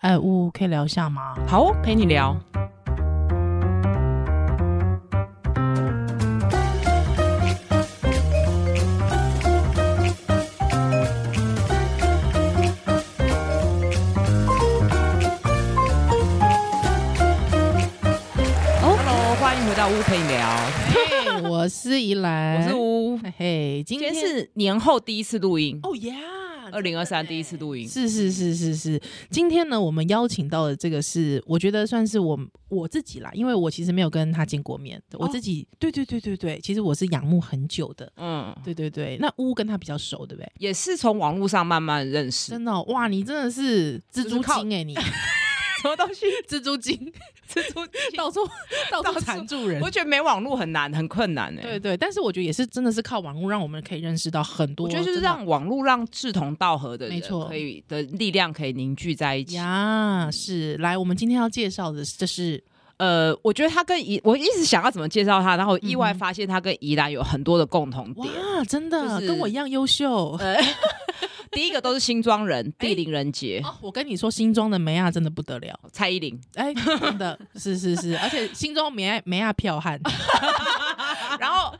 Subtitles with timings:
[0.00, 1.34] 哎，呜可以聊一下吗？
[1.46, 2.34] 好，陪你聊。
[18.82, 20.79] 哦，Hello，欢迎回到屋陪你聊。
[21.32, 23.16] 嘿，我是宜兰，我是乌。
[23.18, 25.78] 嘿嘿，今天，是年后第一次录音。
[25.82, 26.14] 哦呀。
[26.72, 29.00] 二零二三第一次录音，是是是是是。
[29.28, 32.38] 今天呢，我们邀请到的这个是，我觉得算是我
[32.68, 39.16] 我自己啦，因为我其实没有跟他见过面，我自己，哦、对对对对对，其实我是仰慕很久的，嗯，对对对。
[39.20, 40.52] 那乌跟他比较熟，对不对？
[40.58, 42.52] 也是从网络上慢慢认识。
[42.52, 44.94] 真的、哦、哇，你真的是蜘蛛精哎、欸，你。
[45.80, 46.26] 什么东西？
[46.48, 46.96] 蜘蛛精，
[47.48, 47.80] 蜘蛛
[48.16, 48.40] 到处
[48.90, 49.80] 到处缠住人。
[49.80, 51.62] 我觉得没网络很难，很困难哎、欸。
[51.62, 54.86] 对对，但是我觉得也是真的是靠网络让我们可以认识到很多。
[54.86, 59.56] 我觉得就是让网络让志同道合的人，没错，可以的力量可以凝聚在一起。
[59.56, 60.76] 呀，是。
[60.76, 62.62] 来，我们今天要介绍的这是，
[62.98, 68.26] 呃，我觉得他跟宜，我一直想要怎么介绍他，然后意外发现他跟宜兰有很多的共同点。
[68.26, 70.36] 哇，真的，就是、跟我一样优秀。
[70.40, 70.56] 呃
[71.50, 73.62] 第一个都是新庄人， 地灵人杰。
[73.80, 80.00] 我跟你说，新庄的梅亚真的不得了，蔡依林，哎、欸，真的是是是，而且新庄梅亚梅亚剽悍。
[81.40, 81.74] 然后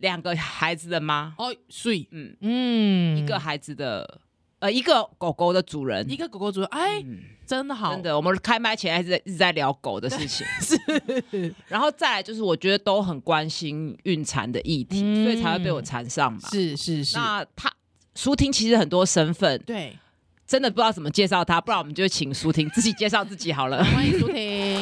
[0.00, 4.20] 两个孩子的妈，哦，所以，嗯嗯，一个孩子的，
[4.60, 7.04] 呃，一个狗狗的主人，一个狗狗主人，哎、
[7.44, 8.16] 真的好，真的。
[8.16, 11.54] 我们开麦前还是一直在聊狗的事情， 是。
[11.66, 16.38] 然后再来就是，我觉得都很关心孕产的议题、嗯，所以才会被我缠上嘛。
[16.50, 17.16] 是是是。
[17.16, 17.70] 那他。
[18.14, 19.98] 舒婷其实很多身份，对，
[20.46, 23.82] 真的不知道怎么介绍她，不然我们就请舒婷自己介绍自己好了。
[23.94, 24.78] 欢迎舒婷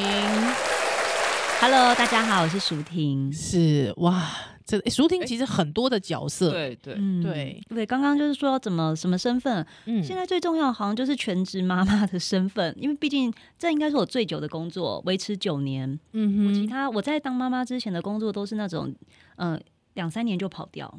[1.61, 3.33] ，Hello，大家好，我是舒婷。
[3.33, 4.29] 是哇，
[4.67, 7.87] 这舒婷其实很多的角色，对对、嗯、对对。
[7.87, 15.89] 刚刚就是说怎么什么身份，嗯，现在最重要好像就是全职妈妈的身份，因为毕竟这应该是我最久的工作，维持九年。
[16.15, 18.93] 嗯哼，我其他我在当妈妈之前的工作都是那种，
[19.37, 19.61] 嗯、呃，
[19.95, 20.93] 两三年就跑掉。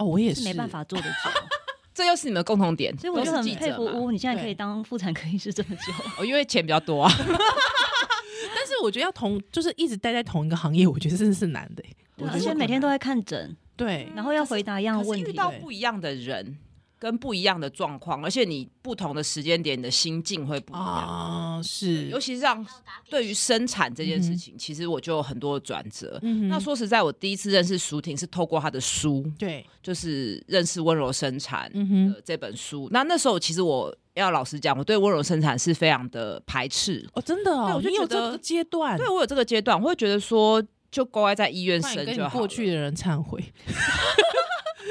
[0.00, 1.30] 哦，我也是，是没办法做的久。
[1.92, 7.12] 这又是你们的共同点，所以我就很佩服乌，你现在可以当妇产科医师这么久， 哦，因为钱比较多啊。
[7.18, 11.84] 但是我觉得要同，就是一直待在同一个行业，我觉得真的是难的。
[12.32, 16.56] 而且每天都在看诊，对，然后要回答一样的问题，遇到不一样的人。
[17.00, 21.60] 跟不一样的状况，而且你不同的时间点，你的心境会不一样啊。
[21.62, 22.64] 是，尤其是让
[23.08, 26.46] 对于生产这件事情，嗯、其实我就有很多的转折、嗯。
[26.48, 32.86] 那说实在，我第一次认识舒婷是透过她的书，对，就是认识温柔生产的这本书。
[32.92, 37.08] 那那时候其实我要老实讲，我对温柔生产是非常的排斥。
[37.14, 43.42] 哦，真的哦，我就觉得有这个阶段，对我有这个阶段，我会觉得说，就乖在医院生就好过去的人忏悔。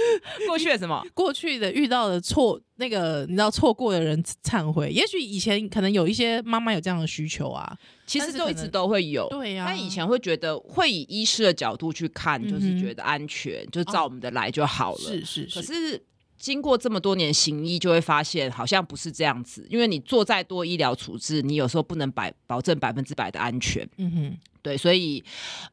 [0.47, 1.03] 过去的什么？
[1.13, 4.89] 过去的遇到的错，那个你知道错过的人忏悔。
[4.89, 9.27] 也许以前可能有一些妈妈有这样的需求啊，其实就一直都会有。
[9.29, 14.99] 对呀、啊，他以前会觉得会以医师的角度去看，就是觉得安全，嗯、就照我们的来就好了。
[14.99, 15.59] 是是是。
[15.59, 16.01] 可是
[16.37, 19.67] 经过这么多年行医，就会发现好像不是这样子。
[19.69, 23.87] 因为你做再多医疗处置，你有时候不能百保证百分之百的安全。
[23.97, 25.23] 嗯哼，对，所以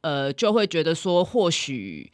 [0.01, 2.11] 呃，就会觉得说或许。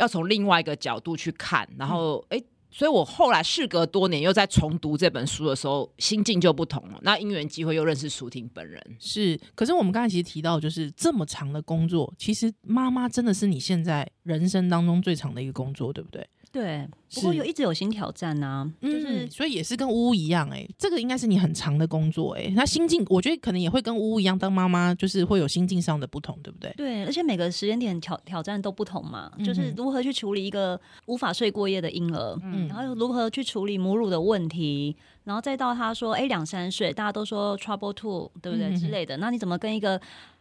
[0.00, 6.98] 要从另外一个角度去看，然后哎、嗯，所以我后来事隔多年又在重读这本书的时候，心境就不同了。
[7.02, 9.38] 那因缘机会又认识舒婷本人，是。
[9.54, 16.26] 可是我们刚才其实提到，就是这么长的工作，其实妈妈真的是你现在人生当中最长的一个工作，对不对？
[16.52, 26.72] 对，不过有一直有新挑战呐、啊，就是、嗯、所以也是跟乌乌一样哎、欸，这个应该是你很长的工作哎、欸，那心境我觉得可能也会跟乌乌一样，当妈妈就是会有心境上的不同，对不对？
[26.76, 40.00] 对，而且每个时间点挑挑战都不同嘛、嗯，就是如何去处理一个无法睡过夜的婴儿，嗯，然后如何去处理母乳的问题，然后再到他说哎两三岁，大家都说 trouble two，对不对、嗯、之类的，那你怎么跟一个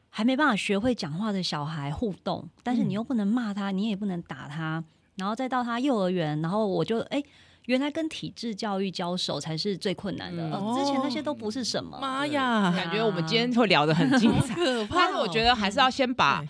[0.09, 2.49] 还没办法学会讲话的小孩互动？
[2.63, 4.83] 但是你又不能骂他，你也不能打他。
[5.19, 7.21] 然后再到他幼儿园，然后我就哎，
[7.65, 11.99] 原来跟体制教育交手才是最困难的，嗯哦、之前那些都不是什么。
[11.99, 16.43] 妈呀，感觉我们今天会聊得很精彩，可怕哦、但是我觉得还是要先把。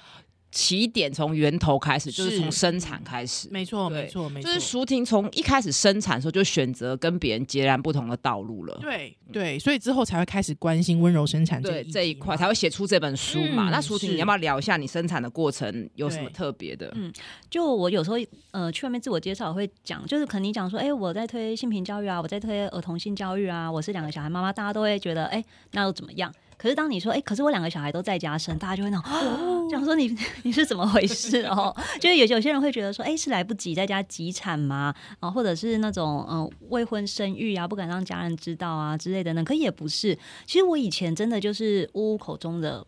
[0.51, 3.47] 起点从源头开始，就是从生产开始。
[3.51, 4.47] 没错，没错，没错。
[4.47, 8.77] 就是舒婷从一开始生产的时候就选择跟别人截然不同的道路了。
[8.81, 13.69] 对对，所以之后才会开始关心温柔生产这一这一块，才会写出这本书嘛。
[13.69, 16.91] 嗯、那舒婷，你要不要聊一下你生产的过程有什么特别的？
[16.95, 17.13] 嗯，
[17.49, 18.17] 就我有时候
[18.51, 26.33] 呃去外面自我介绍会讲，就是可能你讲说，哎、欸，我在推性平教育啊，我在推儿童性教育啊，我是两个小孩妈妈，大家都会觉得，哎、欸，那又怎么样？
[26.61, 30.13] 可是当你说，哎、欸，可是我两个小孩都在家生，大家就会那种，讲、 哦、说你
[30.43, 31.73] 你是怎么回事哦？
[32.01, 34.93] 就是有有些人会觉得说，哎、欸，是来不及在家急产吗？
[35.21, 39.41] 啊，或者是那种嗯、呃、未婚生育啊，不敢让家人知道啊之类的呢？
[39.41, 40.13] 可也不是，
[40.45, 42.85] 其实我以前真的就是呜呜口中的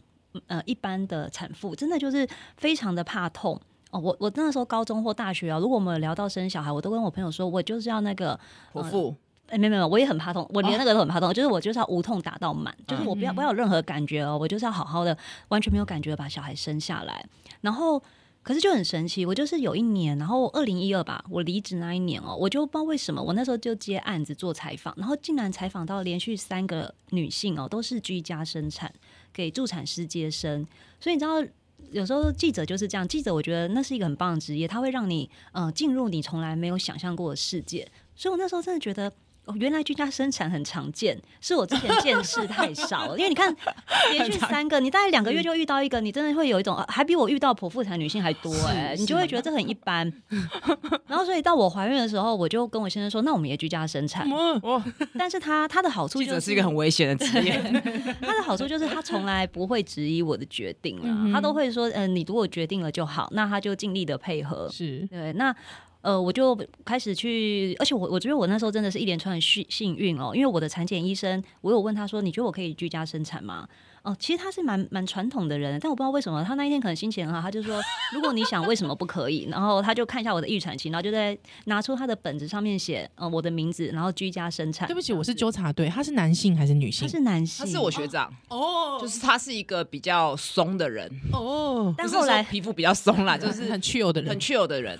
[0.47, 2.27] 呃一般的产妇，真的就是
[2.57, 3.57] 非常的怕痛
[3.91, 3.99] 哦。
[4.01, 8.37] 我我那时候高中或大学啊，如果我们聊到生小孩，我都跟我朋友说，我就是要那个
[8.73, 9.15] 剖腹。
[9.51, 15.15] 哎，没有没有，我也很怕痛，我连那个都很怕痛，哦、就是我就是要无痛打到满，就是我不要不要有任何感觉哦，我就是要好好的，
[15.49, 17.25] 完全没有感觉把小孩生下来。
[17.59, 18.01] 然后，
[18.41, 28.89] 可是就很神奇，我就是有一年，然后二零一二吧，我离职那一年哦，我就不知道为什么，我那时候就接案子做采访，然后竟然采访到连续三个女性哦，都是居家生产，
[29.33, 30.65] 给助产师接生。
[30.99, 31.45] 所以你知道，
[31.91, 37.85] 有时候记者就是这样，记者我觉得那是一个很棒的职业，它会让你嗯、呃、进入你从来没有想象过的世界。
[38.15, 39.11] 所以我那时候真的觉得。
[39.45, 43.17] 哦，原来居家生产很常见，是我之前见识太少了。
[43.17, 43.53] 因为你看，
[44.11, 50.11] 连续三个，你大概两个月就遇到一个，你真的会有一种，还比我遇到剖腹产女性还多哎、欸，你就会觉得这很一般。
[51.07, 54.27] 然后，所以到我怀孕的时候，我就跟我先生说，那我们也居家生产。
[55.17, 57.59] 但是他他的好处就是是一个很危险的职业。
[58.21, 64.69] 他的好处就是他从来不会质疑我的决定啊，他都会说，嗯、呃，你如果决定了就好，那他就尽力的配合。
[64.71, 65.55] 是对那。
[66.01, 73.67] 呃，我就开始去，而且我我觉得我那时候真的是一连串的幸幸运哦，因为我的产检医生，我有问他说，你觉得我可以居家生产吗？
[74.03, 77.79] 哦，其实他是蛮蛮传统的人，但我不知道为什么他那一天可能心情很好，他就说，
[78.13, 84.87] 如果你想为什么不可以， 然后他就看一下我的预产期，然后就在拿出他的本子上面写，呃，我的名字，然后居家生产。
[84.87, 87.07] 对不起，我是纠察队，他是男性还是女性？
[87.07, 94.97] 他是男性，他是我学长哦，就是他是一个比较松的人哦，但后来皮肤比较松啦， 就是很 chill 的人，很 chill 的人，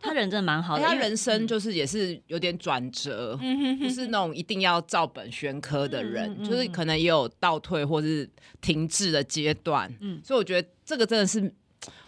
[0.00, 3.38] 他人真的蛮好的，他人生就是也是有点转折，
[3.80, 8.19] 就是那种一定要照本宣科的人，就是可能也有倒退或是
[8.62, 9.10] 停滞。
[9.10, 11.52] 的阶段，嗯，所以我觉得这个真的是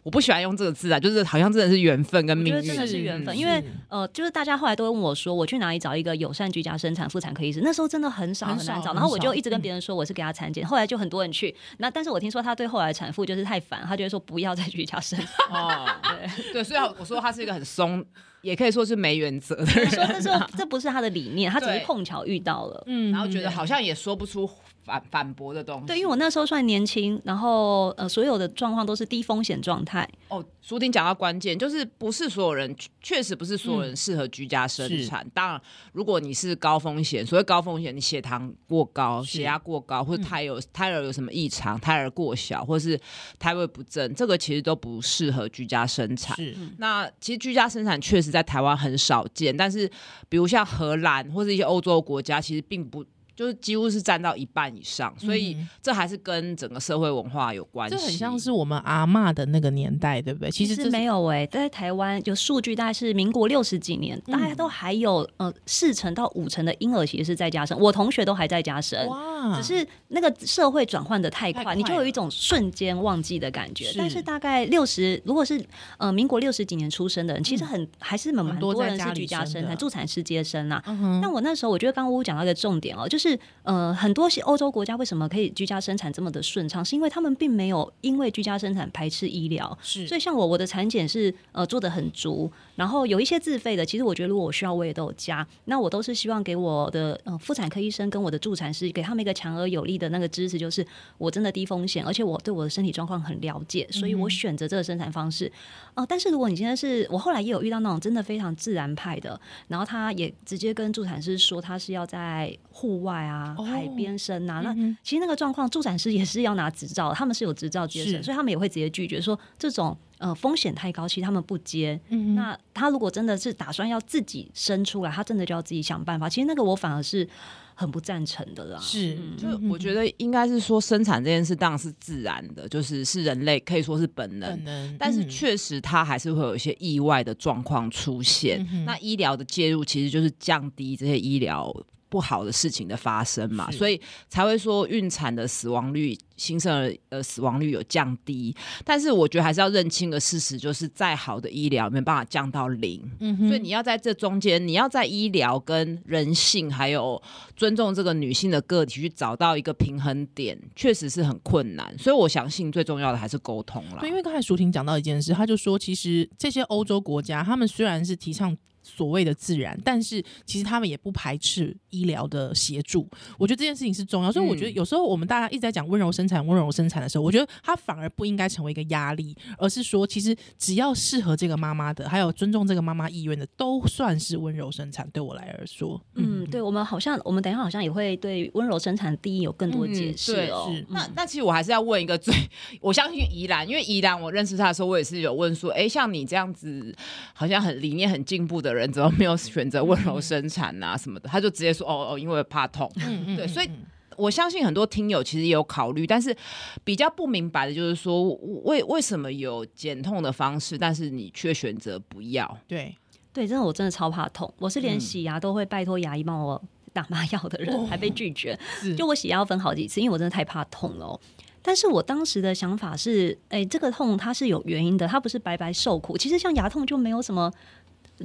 [0.05, 3.37] 我不喜欢用这个字啊，就是好像真的是缘分跟命运，真的是缘分。
[3.37, 7.61] 因为呃，就是大家后来都问我说，我去哪里找一个友善居家生产妇产科医生？
[7.65, 11.53] 那时候真的很少很难找，然后我就一直跟别人说我是给他产检，后来就很多人去。
[11.79, 15.29] 那但是我听说他对后来产妇就是太烦，他就会说不要再居家生产。
[15.51, 18.05] 哦，对对，所以我说他是一个很松。
[18.43, 24.45] 也可以说是没原则的人，说这说这不是他的理念，他只是碰巧遇到了，嗯，然后觉得好像也说不出
[24.85, 25.87] 反反驳的东西。
[25.87, 30.09] 对，因为我那时候算年轻，然后呃，所有的状况都是低风险状态。
[30.29, 35.25] 哦，苏婷讲到关键，就是不是所有人，确实不是所有人适合居家生产。
[35.25, 35.63] 嗯、当然，
[35.93, 42.99] 如果你是高风险，所谓高风险，你血糖过高、血压过高，或者胎有、嗯、胎儿有什么异常，胎儿过小，或是
[43.39, 46.37] 胎位不正，这个其实都不适合居家生产。
[46.37, 48.33] 是，那其实居家生产确实。
[48.33, 49.87] 在台湾很少见，但是
[50.31, 53.05] 比如像荷兰或者一些欧洲国家，其实并不。
[53.43, 57.97] 就是几乎是占到一半以上，所以这还是跟整个社会文化有关系。
[57.97, 60.49] 这很像是我们阿嬷的那个年代，对不对？
[60.49, 67.77] 其实，其实没有哎、欸，在台湾就数据，大概是民国六十几年，大家都还有呃四成到五成的婴儿其实是在家生。
[67.77, 69.61] 我同学都还在家生，哇！
[69.61, 73.87] 只是那个社会转换的太快，你就有一种瞬间忘记的感觉。
[73.87, 75.61] 是但是大概六十，如果是
[75.99, 80.81] 呃民国六十几年出生的人，其实很、嗯、还是蛮多人是居家生产、助产师接生啊。
[80.87, 83.32] 嗯、哼但我那时候我觉得刚刚乌乌讲到一个重点哦，就是。
[83.33, 86.85] 是呃，很多些欧洲国家为什么可以居家生产这么的顺畅？
[86.85, 89.77] 是因为他们并没有因为居家生产排斥医疗。
[89.83, 93.87] 是，所以像我，我的产检是呃做的很足，然后有一些自费的。
[93.87, 95.47] 其实我觉得如果我需要，我也都有加。
[95.67, 100.85] 那我都是希望给我的呃妇产科医生跟我的助产师，给他们一个强而有力的那个支持，就是
[101.19, 105.47] 我真的低风险，而且我对我的身体状况很了解，所以我选择这个生产方式。
[105.95, 113.55] 哦、呃，但是如果你现在是我后来也有遇到那种真的非常自然派的，然后他也直接跟助产师说他是要在户外啊。
[113.65, 121.99] 海边生啊，那其实那个状况，助产师也是要拿执照，他们是有执照接生，所以他们也会直接拒绝说这种呃风险太高，其实他们不接。
[122.09, 126.29] 嗯那他如果真的是打算要自己生出来，他真的就要自己想办法。
[126.29, 127.27] 其实那个我反而是
[127.75, 128.79] 很不赞成的啦。
[128.81, 138.67] 是，就我觉得应该是说生产这件事当然是自然的，就是是人类可以说是本能，但是确实它还是会有一些意外的状况出现。
[138.85, 141.73] 那医疗的介入其实就是降低这些医疗。
[142.13, 148.55] 不好的事情的发生嘛，所以才会说孕产的死亡率、新生儿的死亡率有降低。
[148.85, 153.01] 但是我觉得还是要认清个事实，就是再好的医疗没办法降到零。
[153.21, 157.21] 嗯，所以你要在这中间，你要在医疗跟人性还有
[157.57, 161.97] 尊重这个女性的个体去找到一个平衡点，确实是很困难。
[161.97, 164.01] 所以我相信最重要的还是沟通了。
[164.01, 168.55] 对，因为刚才淑婷讲到一件事，他就说，其实这些欧洲国家，他们虽然是提倡。
[168.83, 173.09] 所谓的自然，但是其实他们也不排斥医疗的协助。
[173.39, 185.09] 我觉得这件事情是重要，所以我觉得有时候我们大家一直在讲温柔生产、温柔生产的时候，我觉得它反而不应该成为一个压力，而是说其实只要适合这个妈妈的，还有尊重这个妈妈意愿的，都算是温柔生产。
[185.13, 190.67] 对我来而说，嗯，对我们好像我们等一下好像也会对温柔生产的定义有更多解释哦。
[190.71, 192.35] 嗯、那那其实我还是要问一个最，
[192.81, 196.95] 我相信宜兰，因为宜兰我认识他的时候，我也是有问说，哎，像你这样子
[197.35, 201.29] 好像很理念很进步的人，怎么没有选择温柔生产啊什么的？
[201.29, 202.91] 他就直接说，哦哦，因为怕痛。
[202.97, 203.71] 嗯嗯，对，所以
[204.17, 206.37] 我相信很多听友其实也有考虑，但是
[206.85, 208.33] 比较不明白的就是说，
[208.65, 212.59] 为为什么有减痛的方式，但是你却选择不要？
[212.67, 212.95] 对
[213.33, 216.63] 对，真的我真的超怕痛，我是连洗牙都会拜托牙医帮我
[216.93, 218.59] 打麻药的人，还被拒绝。
[218.97, 221.19] 就我洗牙要分好几次，因为我真的太怕痛了。
[221.65, 226.19] 但是我当时的想法是，哎、欸，这个痛它是有原因的，它不是白白受苦。
[226.19, 227.51] 其实像牙痛就没有什么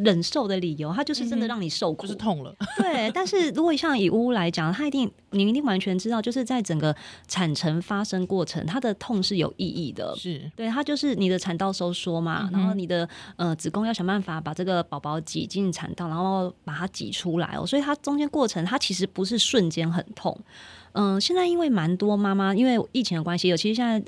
[0.04, 2.56] 忍受的理由，它就是真的让你受苦，嗯、就是痛了。
[2.78, 6.96] 对，但是如果像以乌来讲，他一定你一定完全知道，就是在整个
[7.28, 10.16] 产程发生过程，它的痛是有意义的。
[10.16, 20.38] 是对，它就是你的产道收缩嘛，嗯、然后你的呃子宫要想办法把这个宝宝挤进产道，然后把它挤出来哦，所以它中间过程它其实不是瞬间很痛。
[20.94, 24.04] 嗯，现在因为蛮多妈妈因为疫情的关系，尤其是现在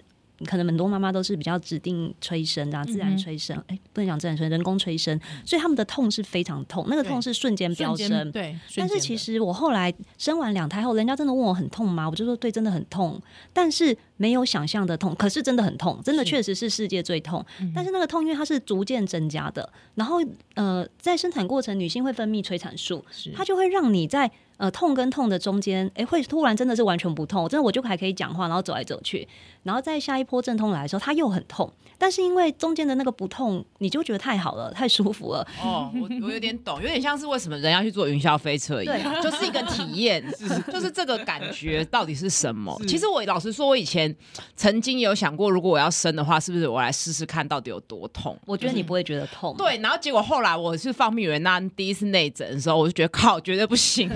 [0.45, 8.31] 可能很多妈妈都是比较指定催生啊，自然催生，哎、嗯欸，不能讲自然催生，人工催生，所以他们的痛是非常痛，那个痛是瞬间飙升。
[8.31, 12.09] 对，但是其实我后来生完两胎后，人家真的问我很痛吗？
[12.09, 13.21] 我就说对，真的很痛，
[13.53, 17.45] 但是没有想象的痛，可是真的很痛，真的确实是世界最痛。
[17.57, 20.17] 是但是那个痛，因为它是逐渐增加的，然后
[20.55, 23.03] 呃，在生产过程，女性会分泌催产素，
[23.35, 24.31] 它就会让你在。
[24.59, 29.25] 呃，痛跟痛的中间，哎、会突然真的是完全不痛，真的我就还可以讲话，然后走来走去，
[29.63, 35.45] 然后在下一波阵痛来的时候，它又很痛，但是因为中间的那个不痛，你就觉得太好了，太舒服了。
[35.61, 40.23] 哦，我我有点懂，有点像是为什么人要去坐云霄飞车一样，对就是一个体验，
[40.71, 42.75] 就是这个感觉到底是什么？
[42.87, 44.15] 其实我老实说，我以前
[44.55, 48.39] 曾经有想过，如果我要生的话，是不是我来试试看到底有多痛？
[48.45, 49.53] 我觉得你不会觉得痛。
[49.57, 54.07] 对，然后结果后来我是放蜜源那第一次内诊的时候，我就觉得靠，绝对不行。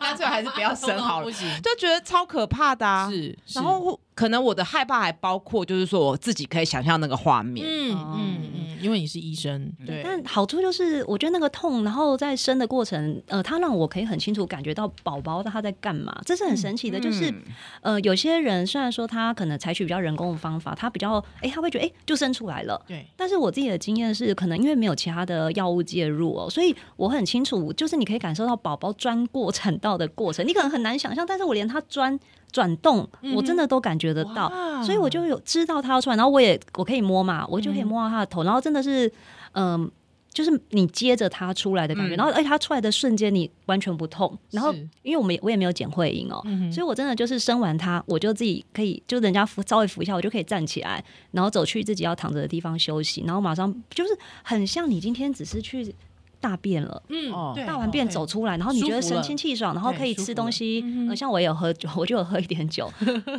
[0.00, 3.10] 干脆还是不要生好了，就觉得超可怕的啊！
[3.10, 7.64] 是，然后可能我的害怕还包括，就是说我自己可以想象那个画面。
[7.64, 10.02] 嗯嗯嗯，因为你是医生，对。
[10.02, 16.98] 但好处就是，我觉得那个痛，然后在生的过程，呃，它让我可以很清楚感觉到宝宝他在干嘛，这是很神奇的。
[16.98, 17.32] 就是，
[17.80, 22.84] 呃，有些人虽然说他可能采取比较人工的方法，他比较，哎，他会觉得，哎，就生出来了。
[22.88, 23.06] 对。
[23.16, 32.18] 但是我自己的经验是，可能因为没有其他的药物介入哦，所以我很清楚，就是你可以感受到宝宝钻过产道的过程，你可能很难想象，但是我连他钻。
[32.50, 39.06] 转动，我真的都感觉得到，嗯、所以我就有知道他要出来，然后我也我可以摸嘛，我就可以摸到他的头，嗯、然后真的是，
[39.52, 39.90] 嗯、呃，
[40.32, 55.94] 就是你接着他出来的感觉，嗯、然后而且他出来的瞬间你完全不痛，然后因为我们我也没有剪会阴哦，嗯、所以我真的就是生完他，我就自己可以就人家扶稍微扶一下，我就可以站起来，然后走去自己要躺着的地方休息，然后马上就是很像你今天只是去。
[56.40, 57.32] 大便了，嗯，
[57.66, 62.90] 大完便走出来，然后你觉得神清气爽，然后可以吃东西，呃，像我也有喝酒， 我就有喝一点酒，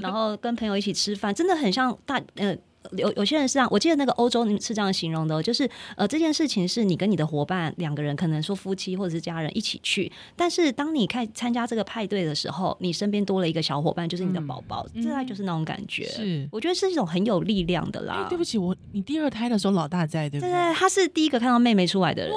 [0.01, 2.55] 然后跟朋友一起吃饭，真的很像大，呃，
[2.97, 18.27] 有有些人是这样，我记得那个欧洲是这样形容的，就是呃，这件事情是你跟你的伙伴两个人，可能说夫妻或者是家人一起去，但是当你看参加这个派对的时候，你身边多了一个小伙伴，就是你的宝宝，这大概就是那种感觉，是，我觉得是一种很有力量的啦。
[18.29, 20.51] 对不起，我你第二胎的时候老大在，对不对？
[20.51, 22.35] 对，他是第一个看到妹妹出来的人。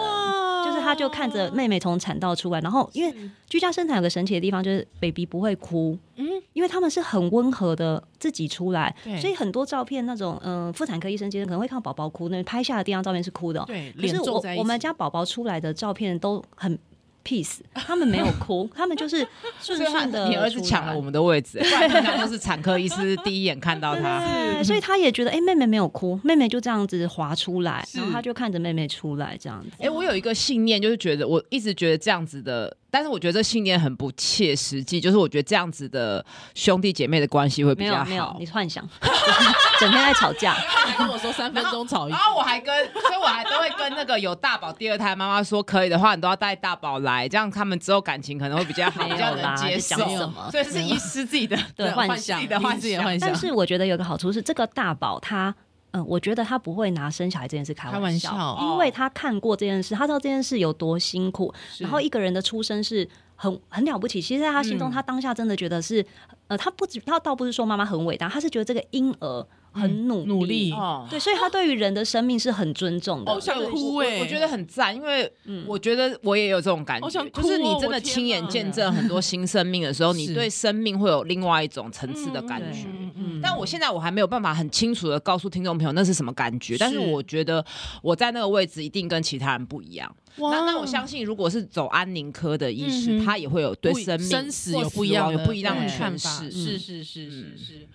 [0.64, 3.12] 就是他，就看着妹妹从产道出来，然后因为
[3.48, 16.78] 居家生产有个神奇的地方，就是 baby 不会哭，嗯，因为他们是很温和的自己出来，所以很多照片那种，嗯、呃，妇产科医生今天可能会看到宝宝哭，那拍下的第一张照片是哭的，对，可是我我们家宝宝出来的照片都很。
[17.24, 19.24] peace， 他们没有哭，他们就是
[19.60, 20.28] 顺顺的。
[20.28, 29.68] 你儿子抢了我们的位置，不然平常都是产科医师第一眼看到他， 对，所以他也觉得，哎，妹妹没有哭，妹妹就这样子滑出来，然后他就看着妹妹出来这样子。
[29.78, 32.76] 哎，我有一个信念，就是觉得我一直觉得这样子的。
[32.92, 36.22] 但是我觉得这信念很不切实际，就是我觉得这样子的
[36.54, 38.04] 兄弟姐妹的关系会比较好。
[38.04, 38.86] 没有，没有，你幻想，
[39.80, 40.54] 整天在吵架。
[40.98, 49.96] 跟我说三分钟吵一次，然后我还跟，所以我还都会跟那个有大宝第二胎妈妈说，可以的话，你都要带大宝来，这样他们之后感情可能会比较好，比较能接受。
[49.96, 50.50] 什么？
[50.50, 53.26] 所以是医师自己的对 幻想，自己的幻想。
[53.26, 55.54] 但是我觉得有个好处是，这个大宝他。
[55.92, 61.52] 嗯，我觉得他不会拿生小孩这件事开玩笑，开玩笑，因为他看过这件事，他知道这件事有多辛苦。
[61.78, 66.06] 然后一个人的出生是很很了不起，其实在他心中，他当下真的觉得是，嗯、
[66.48, 70.72] 呃，他不止他倒不是说妈妈很伟大，他是觉得这个婴儿很努努力，
[71.08, 73.32] 对，所以他对于人的生命是很尊重的。
[73.32, 75.30] 好想哭哎，我觉得很赞，因为
[75.66, 82.86] 我觉得我也有这种感觉，就是你真的亲眼见证很多 新生命的时候，你对生命会有另外一种层次的感觉。
[83.14, 87.64] 嗯但我现在我还没有办法很清楚的告诉听众朋友那是什么感觉，但是我觉得
[88.00, 90.14] 我在那个位置一定跟其他人不一样。
[90.36, 96.30] 那那我相信，如果是走安宁科的医师，他也会有对生命生死有不一样、有不一样的看法。
[96.30, 97.88] 是是是是是。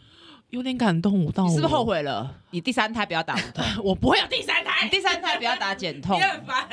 [0.50, 2.34] 有点感动，我到你是不是后悔了？
[2.52, 4.86] 你第三胎不要打无痛， 我不会有第三胎。
[4.86, 6.68] 你第三胎不要打减痛， 你很烦。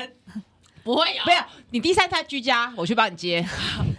[0.83, 1.45] 不会有，不要。
[1.71, 3.45] 你第三胎居家，我去帮你接。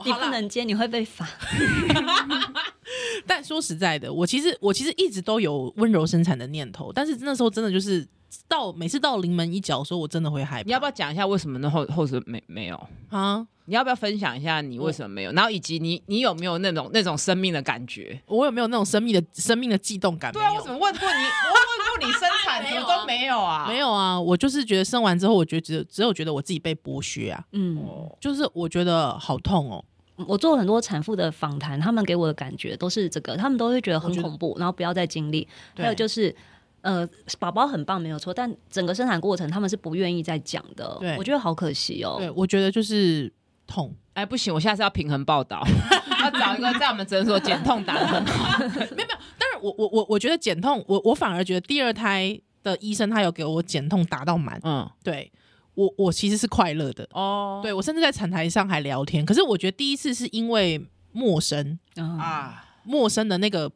[0.07, 1.29] 你不能接，你会被罚。
[3.27, 8.07] 但说实在的，我其实我其实一直都有温柔生产的念头，但是那时候真的就是
[8.47, 10.67] 到每次到临门一脚的时候，我真的会害怕。
[10.67, 13.47] 你要不要讲一下为什么那后后是没没有啊？
[13.69, 15.33] 你要不要分享一下你为什么没有？
[15.33, 18.21] 然后以及你你有没有那种那种生命的感觉？
[18.27, 20.33] 我有没有那种生命的生命的悸动感？
[20.33, 21.25] 对啊，我怎么问过你？
[21.25, 23.67] 我问过你生产 什么都没有啊？
[23.67, 27.45] 没有啊，我就是觉得生完之后，我觉得只有只有觉得我自己被剥削啊。
[27.53, 27.85] 嗯，
[28.21, 29.85] 就是我觉得好痛哦。
[30.27, 35.47] 我做很多产妇的访谈，他们给我的感觉都是这个，他们都会觉得很恐怖，然后不要再经历。
[35.77, 36.35] 还有就是，
[36.81, 37.09] 呃，
[37.39, 40.97] 宝宝很棒没有错，但整个生产过程他们是不愿意再讲的。
[41.01, 42.17] 对，我觉得好可惜哦。
[42.19, 43.33] 对，我觉得就是。
[43.69, 45.61] 痛哎，不行，我下次要平衡报道，
[46.23, 48.57] 要找一个在我们诊所减痛打的很好。
[48.63, 55.33] 没有没有，但是我我我我觉得减痛，我我反而觉得第二胎的医生他有给我减痛打到满，嗯，对
[55.77, 59.25] 我我其实是快乐的哦，对我甚至在产台上还聊天。
[59.25, 63.71] 可是我觉得第一次是因为陌生啊，陌生的那个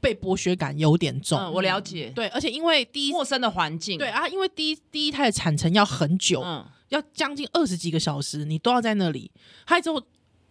[0.00, 1.38] 被剥削感有点重。
[1.38, 6.64] 嗯，我了解，对，而且因为第一陌生的环境，对啊，因为第一第一胎的产程要很久，嗯。
[6.88, 9.30] 要将近二十几个小时，你都要在那里。
[9.66, 10.02] 还有之后，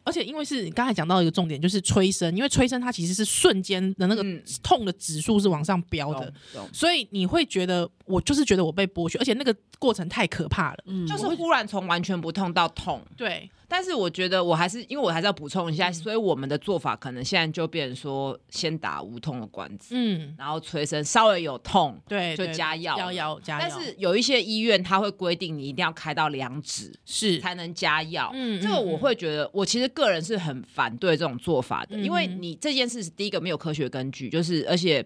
[0.07, 4.23] 而且因为是你刚才讲到一个重点，就是催生，因为催生它其实是瞬间的那个
[4.63, 13.49] 痛的指数是往上飙的，嗯、所以你会觉得我就是觉得我被剥削，而且那个过程太可怕了，嗯、就是忽然从完全不痛到痛，对。
[13.67, 23.67] 但是我觉得我还是，因为我还是要补充一下，所以我们的做法可能现在就变成说，先打无痛的管子，嗯，然后催生稍微有痛，对，就加药，加药加药。
[23.69, 35.05] 但是有一些医院他会规定你一定要开到两指是才能加药，嗯，这个我会觉得，我其实个人是很反对这种做法的，因为你这件事是第一个没有科学根据，就是而且。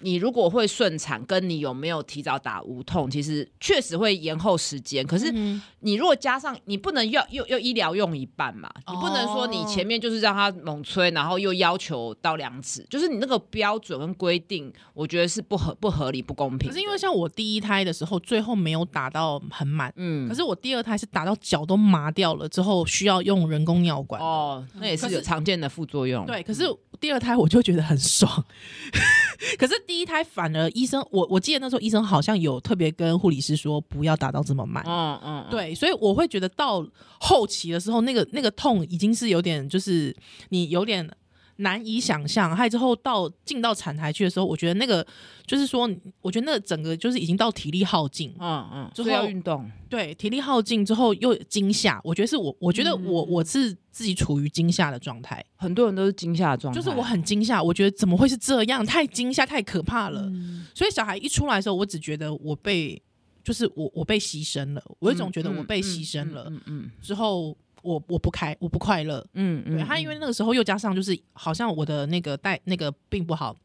[0.00, 5.06] 你如果会顺产，跟你有没有提早打无痛，其实确实会延后时间。
[5.06, 5.32] 可是
[5.80, 8.70] 你如果加上，你不能要又又医疗用一半嘛？
[8.88, 16.68] 你不能说你前面就是让他猛催，然后又要求到两指，就是你那个标准跟规定，我觉得是不合不合理、不公平。
[16.68, 24.20] 可是因为像我第一胎的时候，最后没有打到很满，嗯，可是我第二胎是打到脚都麻掉了之后，需要用人工尿管。
[24.20, 26.26] 哦，那也是有常见的副作用。
[26.26, 26.64] 对，可是
[27.00, 28.44] 第二胎我就觉得很爽。
[29.58, 36.86] 可是第一胎反而医生，我我记得那时候医生好像有特别跟护理师说不要打到这么慢，嗯嗯，对，所以我会觉得到
[37.20, 40.14] 后期的时候，那个那个痛已经是有点，就是
[40.48, 41.08] 你有点。
[41.56, 45.06] 难以想象，还有之后到进到产台去的时候，我觉得那个
[45.46, 45.90] 就是说，
[46.20, 63.00] 我觉得那整个就是已经到体力耗尽，嗯嗯，就是要运动，对，体力耗尽之后又惊吓，我觉得是我，我觉得我我是自己处于惊吓的状态，很多人都是惊吓的状态，就是我很惊吓，我觉得怎么会是这样，太惊吓，太可怕了，嗯、所以小孩一出来的时候，我只觉得我被，
[63.42, 67.56] 就是我我被牺牲了，我有种觉得我被牺牲了，嗯嗯，之后。
[67.86, 69.24] 我我不开，我不快乐。
[69.34, 73.56] 嗯嗯，对他，因为那个时候又加上就是好像我的那个带那个并不好，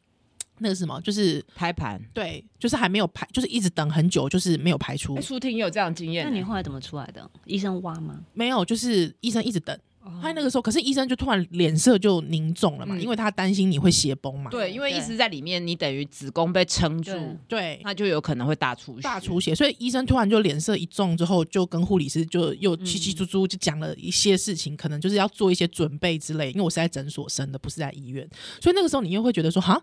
[0.59, 5.19] 那个什么就是胎盘，对，就是还没有排，就是一直等很久，就是没有排出。
[5.19, 7.29] 舒婷也有这样经验，那你后来怎么出来的？
[7.45, 8.23] 医生挖吗？
[8.33, 9.77] 没有，就是医生一直等。
[10.21, 14.49] 他那个时候，可是医生就突然脸色就凝重了嘛，因为他担心你会血崩嘛。
[14.49, 17.11] 对，因为一直在里面，你等于子宫被撑住，
[17.47, 19.01] 对，那就有可能会大出血。
[19.01, 26.49] 大出血，所以医生突然就脸色一重之后，就跟护理师就又叽叽猪猪就讲了一些事情，可能就是要做一些准备之类。
[26.49, 28.27] 因为我是在诊所生的，不是在医院，
[28.59, 29.79] 所以那个时候你又会觉得说，哈，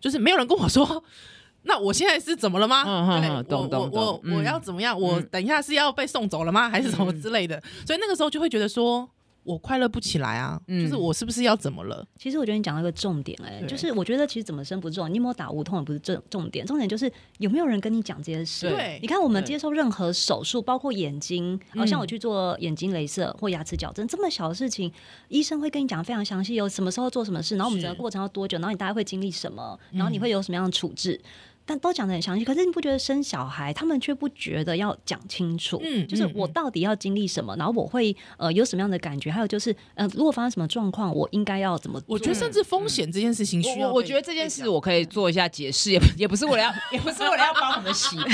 [0.00, 1.04] 就是没有人跟我说，
[1.62, 2.82] 那我现在是怎么了吗？
[2.84, 5.00] 嗯嗯，懂懂懂，我我要怎么样？
[5.00, 6.68] 我等一下是要被送走了吗？
[6.68, 7.62] 还是什么之类的？
[7.86, 9.08] 所以那个时候就会觉得说。
[9.44, 12.04] 我快乐不起来啊，嗯、就是我是不是要怎么了？
[12.18, 18.68] 其实我觉得你讲到一个重点、欸，哎，就是我觉得其实怎么生不重要，你有没有打无痛也不是重重点，重点就是有没有人跟你讲这些事。
[18.70, 24.90] 对，你看我们接受任何手术，包括眼睛，好对像我去做眼睛镭射或牙齿矫正，嗯、这么小的事情，
[25.28, 31.20] 医生会跟你讲非常详细，有什么时候做什么事，然后我们整个过程要多久，然后你大概会经历什么，然后你会有什么样的处置。
[31.22, 31.28] 嗯
[31.66, 32.44] 但都讲的很详细。
[32.44, 35.80] 可是你不觉得生小孩，他们却不觉得要讲清楚？
[35.82, 39.30] 嗯，就是我到底要经历什么，然后我会呃有什么样的感觉？
[39.30, 42.14] 还有就是呃，如果发生什么状况，我应该要怎么做？
[42.14, 43.94] 我觉得甚至风险这件事情需要、嗯我。
[43.94, 48.28] 我觉得这件事我可以做一下解释，也也不是为了要，也不是为了要帮我们洗白，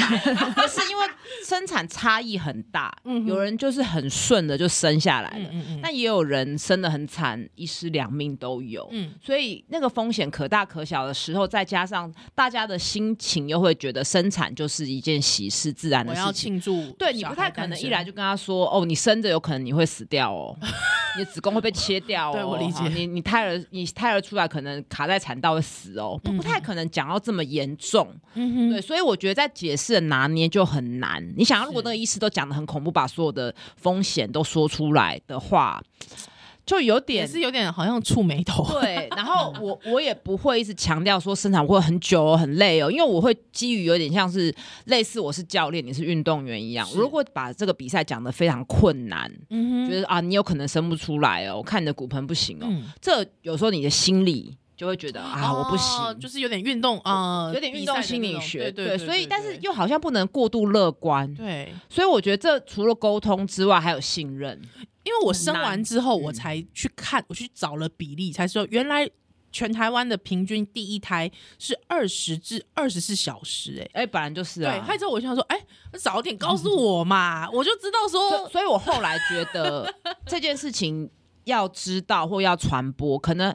[0.57, 1.05] 而是因为
[1.47, 2.93] 生产差异很大。
[3.05, 8.89] 嗯，有人就是很顺的就生下来了，嗯嗯，那也有人生的很惨，一尸两命都有。
[8.91, 16.33] 嗯，所以那个风险可大可小的时候，再加上大家的心情又会觉得生产就是一件喜事，自然的事情。
[16.33, 20.57] 庆祝，对，你不太可能一来就跟他说：“哦，你生着有可能你会死掉哦，
[21.19, 22.83] 你的子宫会被切掉哦。”对，我理解。
[22.89, 28.09] 你你胎儿你胎儿出来可能卡在产道会死哦，不不太可能讲到这么严重。
[28.35, 31.23] 嗯，对，所以我觉得在解释的拿捏就很难。
[31.37, 35.83] 你想要如果那个医师都讲的很恐怖，把所有的风险都说出来的话。
[36.71, 39.09] 就有点是有点好像触眉头，对。
[39.17, 44.55] 然后我我也不会一直强调说生产会很久哦，很累哦，因为我会基于有点像是
[44.85, 46.89] 类似我是教练，你是运动员一样。
[46.95, 58.99] 如果把这个比赛讲得非常困难，嗯哼，觉得啊你有可能生不出来哦，我看你的骨盆不行哦，嗯、这有时候你的心理就会觉得啊我不行，就是有点运动啊，有点运动心理学，对对。
[58.99, 61.75] 所以但是又好像不能过度乐观，对。
[61.89, 64.61] 所以我觉得这除了沟通之外，还有信任。
[65.03, 69.09] 因为我生完之后，我才去看，我去找了比例，才说原来
[69.53, 74.85] 全台湾的平均第一胎是二十至二十四小时，欸，哎哎，本来就是啊。
[74.87, 75.59] 对，之后我就想说，哎，
[75.99, 78.31] 早点告诉我嘛， 我就知道说。
[78.31, 79.93] 所以，所以我后来觉得
[80.27, 81.11] 这件事情
[81.45, 83.53] 要知道或要传播，可能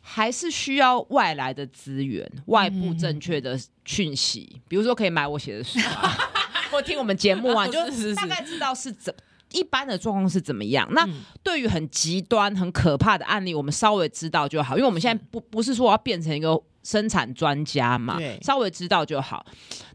[0.00, 6.18] 还是需要外来的资源，外部正确的讯息，比如说可以买我写的书啊，
[6.70, 7.78] 或听我们节目啊，就
[8.14, 9.14] 大概知道是怎。
[9.52, 10.88] 一般的状况是怎么样？
[10.92, 11.08] 那
[11.42, 19.44] 对于很极端、很可怕的案例，我们稍微知道就好，因为我们现在不不是说我要变成一个生产专家嘛，稍微知道就好。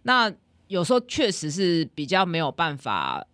[0.04, 0.32] 那
[0.68, 3.26] 有时候确实是比较没有办法，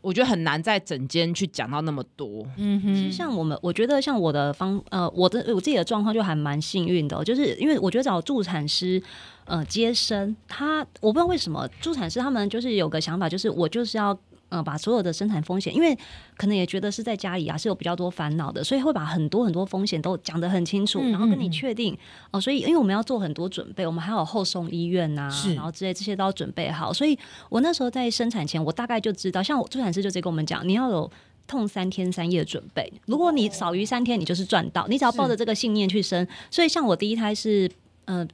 [0.00, 2.46] 我觉得很难在整间去讲到那么多。
[2.56, 9.00] 嗯哼，其实像我们，我觉得像我的方呃，我的我自己的状况就还蛮幸运的，就是因为我觉得找助产师
[9.44, 14.18] 呃接生，他我不知道为什么助产师他们就是有个想法，就是我就是要。
[14.50, 15.96] 嗯，把所有的生产风险，因为
[16.36, 22.40] 可能也觉得是在家里啊，是有比较多烦恼的，所以会把很多很多风险都讲得很清楚，嗯、然后跟你确定哦、呃。
[22.40, 26.92] 所以，因为我们要做很多准备，我们还有后送医院呐、啊，然后之类这些都要准备好。
[26.92, 27.16] 所以
[27.48, 31.08] 我那时候在生产前，我大概就知道，像我助产师就直接跟我们讲，你要有
[31.46, 32.92] 痛三天三夜的准备。
[33.06, 34.84] 如果你少于三天，你就是赚到。
[34.88, 36.26] 你只要抱着这个信念去生。
[36.50, 37.70] 所以，像我第一胎是
[38.06, 38.26] 呃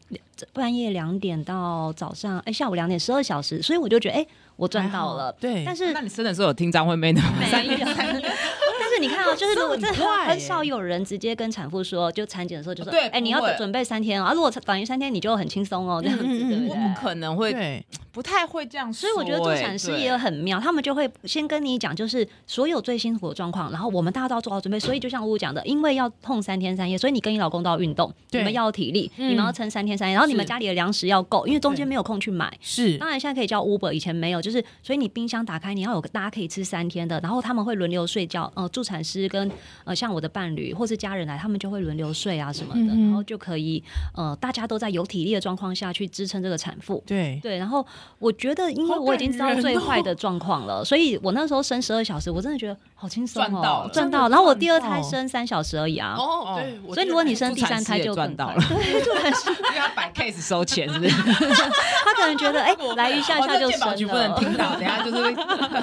[0.54, 4.26] 半夜两点到早上哎下午两点，十二小时，所以我就觉得哎。
[4.56, 5.62] 我赚到了，对。
[5.64, 7.32] 但是那你生的时候有听张惠妹的吗？
[7.40, 7.86] 没有。
[9.00, 14.32] 你看啊， 就是如果这很少有人直接跟产妇说，就产检的时候就说，对，哎，你要准备三天啊。
[14.32, 16.68] 如果等于三天，你就很轻松哦，这样子，对不对？
[16.68, 19.00] 我不可能会，不太会这样说。
[19.00, 24.78] 所以我觉得做产师也很妙，他们就会先跟你讲，就是所有最辛苦的状况，然后我们大家都要做好准备。
[24.78, 32.52] 所以就像乌乌讲的，因为要痛三天三夜，所以你跟你老公都要运动，你们要体力，你们要撑三天三夜，然后你们家里的粮食要够，因为中间没有空去买。
[32.60, 38.50] 是，当然现在可以叫 Uber，以前没有，就是所以你冰箱打开，你要有个大家可以吃三天的，然后他们会轮流睡觉。
[38.54, 39.50] 呃，助产师跟
[39.84, 43.82] 呃像我的伴侣或是家人来，他们就会轮流睡啊什么的，嗯、然后就可以
[44.14, 47.02] 呃大家都在有体力的状况下去支撑这个产妇。
[47.06, 47.84] 对对，然后
[48.18, 54.28] 我觉得，因为我已经知道最坏的状况了，哦、所以我那时候生十二小时，我真的觉得好轻松哦，赚到，赚到。
[54.28, 56.14] 然后我第二胎生三小时而已啊。
[56.16, 56.94] 哦，对。
[56.94, 58.62] 所以如果你生第三胎就赚到了。
[58.68, 61.10] 对，助产师 因为他摆 case 收钱是不是？
[62.04, 63.96] 他可能觉得哎、欸， 来一下下就生了。
[63.96, 65.16] 不能听到，等下就是。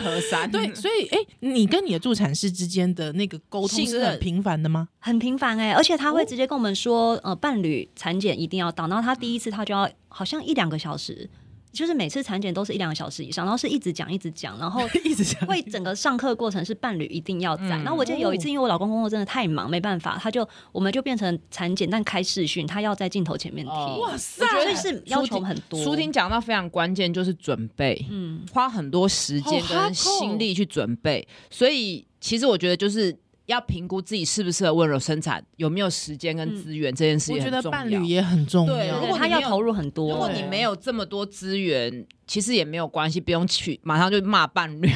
[0.03, 4.87] 核酸对，所以哎、欸，你跟你的助产师之间的那个沟通是很频繁的吗？
[4.99, 11.29] 很频繁哎、欸，而且他会直接跟我们说，呃，伴侣产检一定要到，然后他第一次他就要好像一两个小时。
[11.73, 17.69] 就是每次产检都是一两个小时以上，然后是一直讲一直讲，然后 一直讲，会整个上课过程是伴侣一定要在。
[17.69, 23.73] 然后我记得有一次，因为我老公工作真的太忙，没办法，他就我们就变成产检，但开视讯，他要在镜头前面听。
[23.73, 24.45] 哇塞！
[24.45, 25.83] 所以是要求很多。
[25.83, 31.27] 舒婷讲到非常关键，就是准备，嗯，花很多时间跟心力去准备。
[31.49, 33.15] 所以其实我觉得就是。
[33.47, 37.57] 要评估自己适不适合温柔生产，有没有时间跟资源，这件事也很重要。
[37.57, 38.73] 我觉得伴侣也很重要。
[38.73, 44.89] 对，如果他要投入很多，如果你没有这么多资源，其实也没有关系，不用去马上就骂伴侣。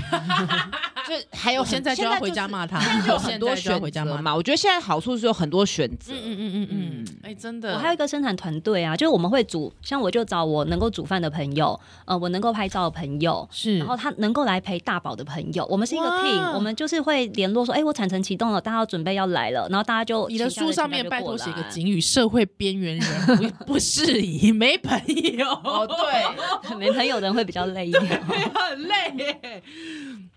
[1.08, 4.36] 就还有现在就要回家骂他，现在有很多选择嘛。
[4.36, 6.14] 我觉得现在好处是有很多选择。
[6.14, 7.08] 嗯嗯嗯嗯嗯。
[7.24, 7.74] 哎，真的。
[7.74, 25.00] 我还有一个生产团队啊，就是我们会煮，像我就找我能够煮饭的朋友，呃，我能够拍照的朋友，是，然后他能够来陪大宝的朋友，我们是一个 team，我们就是会联络说，哎，我产程启动了，大家要准备要来了，然后大家就你的书上面拜托写个警语：社会边缘人不 不适宜，没朋
[25.38, 25.48] 友。
[25.64, 29.64] 哦，对， 没朋友的人会比较累一点， 很累。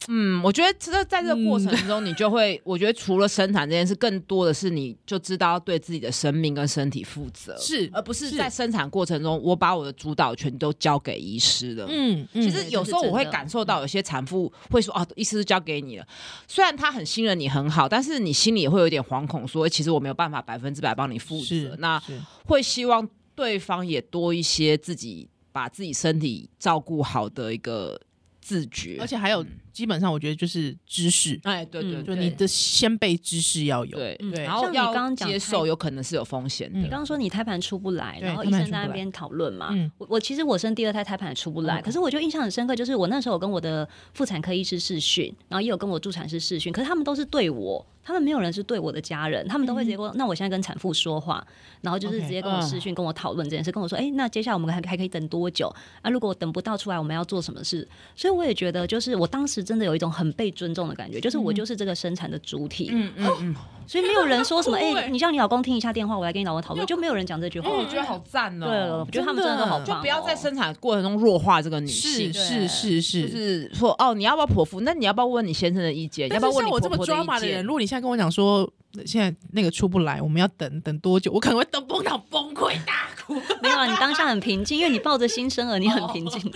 [0.08, 11.86] 嗯，我觉得这在这个过程中，你就会，我觉得除了生产这件事，更多的是你就知道要对自己的生命跟身体负责，是，而不是在生产过程中，我把我的主导权都交给医师了。
[11.88, 16.06] 嗯，其实有时候我会感受到有些产妇会说：“哦，医师交给你了。”
[16.48, 22.02] 虽然他很信任你很好，但是你心里也会有点惶恐，说：“其实我没有办法百分之百帮你负责。”那
[22.46, 28.00] 会希望对方也多一些自己把自己身体照顾好的一个
[28.40, 29.44] 自觉，而且还有。
[29.72, 34.44] 基本上我觉得就是知识，哎，对对，就你的先辈知识要有，对对。
[34.44, 36.70] 然后你刚刚接受有可能是有风险。
[36.72, 39.74] 你刚刚说你胎盘出不来，然后医生在那边讨论嘛。
[39.98, 51.46] 我我其实我生第二胎胎盘也出不来，可是我就印象很深刻，就是我那时候有跟我的妇产科医师试训，然后也有跟我助产师试训，可是他们都是对我，他们没有人是对我的家人，他们都会直接说，那我现在跟产妇说话，
[51.80, 55.72] 然后就是直接跟我视讯跟我讨论这件事，跟我说，哎，那接下来我们还还可以等多久？
[56.02, 57.86] 啊，如果等不到出来，我们要做什么事？
[58.16, 60.50] 所以我也觉得，就是我当时真的有一种很被。
[60.50, 63.54] 尊重的感觉，就是我就是这个生产的主体，嗯嗯嗯，
[63.86, 67.70] 所以没有人说什么， 哎，你叫你老公听一下电话，我来跟你老公讨论，就没有人讲这句话。
[67.70, 74.80] 我觉得好赞哦，对，我觉得他们真的都好，就不要在生产过程中弱化这个女性，是是是，就是说哦，你要不要剖腹？
[74.80, 76.28] 那你要不要问你先生的意见？
[76.30, 77.64] 要不要问我这么抓马的人？
[77.64, 78.70] 如果你现在跟我讲说，
[79.06, 81.30] 现在那个出不来，我们要等等多久？
[81.32, 83.34] 我可能会等崩到崩溃大哭。
[83.62, 86.40] 没有啊，你当下很平静，因为你抱着新生儿，你很平静，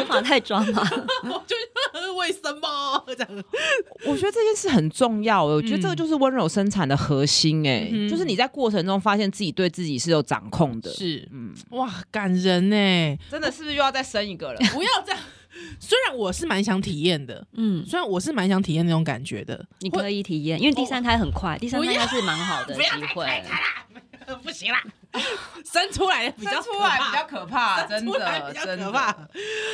[0.00, 0.82] 无法太抓马。
[2.16, 2.62] 为什么
[3.16, 3.44] 这样？
[4.06, 5.44] 我觉得这件事很重要。
[5.44, 7.66] 我觉得这个就是温柔生产的核心。
[7.66, 10.90] 哎，就是你在过程中发现自己对自己是有掌控的。
[10.92, 13.18] 是，嗯，哇，感人呢！
[13.30, 14.58] 真的是不是又要再生一个了？
[14.72, 15.20] 不要这样。
[15.78, 19.64] 虽然我是蛮想体验的，嗯，虽然我是蛮想体验那种感觉的。
[19.80, 22.80] 你可以体验，因为第三胎很快，第三胎应该是蛮好的机
[23.14, 23.42] 会。
[24.44, 24.80] 不行啦，
[25.64, 28.12] 生出来比较出来比较可怕，真的
[28.48, 29.12] 比较可怕。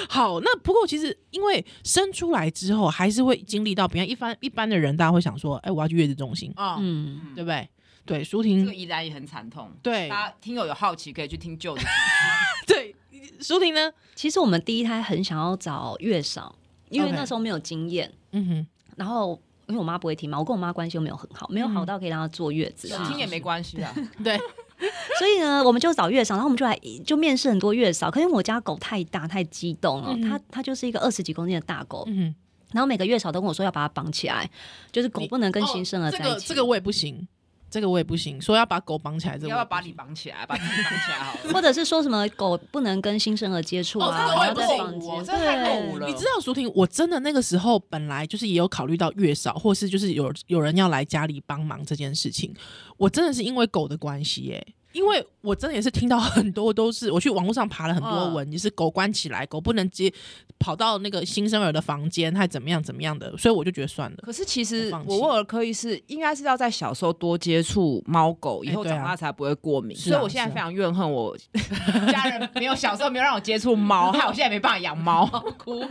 [0.09, 7.68] 好，那不过其实因为生出来之后，还是会经历到，比方一般一般的人，大家会想说，哎，我要去月子中心啊，嗯，对不对？
[8.07, 9.70] 对，舒婷这个依然也很惨痛。
[9.83, 11.83] 对，大家听友有好奇可以去听旧的。
[12.66, 12.96] 对，
[13.41, 13.93] 舒婷呢？
[14.15, 16.55] 其实我们第一胎很想要找月嫂，
[16.89, 18.12] 因为那时候没有经验。
[18.33, 19.41] 嗯哼，然后。
[19.69, 23.93] 因为我妈不会听嘛，我跟我妈关系又没有很好，没有好到可以让她坐月子，听也没关系啊。
[24.23, 24.39] 对，
[25.19, 28.09] 所以呢，我们就找月嫂，然后我们就来就面试很多月嫂。
[28.09, 32.33] 可是我家狗太大太激动了，它它就是一个二十几公斤的大狗，嗯，
[32.71, 34.49] 然后每个月嫂都跟我说要把它绑起来，
[34.93, 36.47] 就是狗不能跟新生儿在一起。
[36.47, 37.27] 这个我也不行。
[37.69, 41.41] 这个我也不行，说要把狗绑起来，这个要不要把你绑起来，把自己绑起来好了。
[41.53, 44.35] 或者是说什么狗不能跟新生儿接触啊？
[44.39, 52.55] 我也不行我真的太狗了，你知道，舒婷，我真的那个时候本来就是也有考虑到月嫂，或是就是有有人要来家里帮忙这件事情。
[52.97, 54.75] 我真的是因为狗的关系，哎。
[54.97, 60.11] 因为我真的也是听到很多都是，我去网络上爬了很多文，你是狗关起来，狗不能接
[60.59, 64.17] 跑到那个新生儿的房间，还怎么样怎么样的，所以我就觉得算了。
[64.23, 69.95] 可是其实我问儿科医师应该是要在小时候多接触猫狗，以后长大才不会过敏。
[69.95, 71.37] 所以我现在非常怨恨我
[72.11, 75.27] 家人没有小时候没有让我接触猫，害我现在没办法养猫。
[75.63, 75.85] 哭。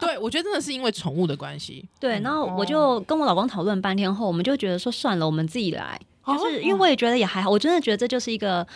[0.00, 1.88] 对，我觉得真的是因为宠物的关系。
[2.00, 5.96] 对，然后我就跟我老公讨论半天后，我们就觉得说算了，我们自己来。
[6.26, 8.66] 就是因为我也觉得也还好，我真的觉得这就是一个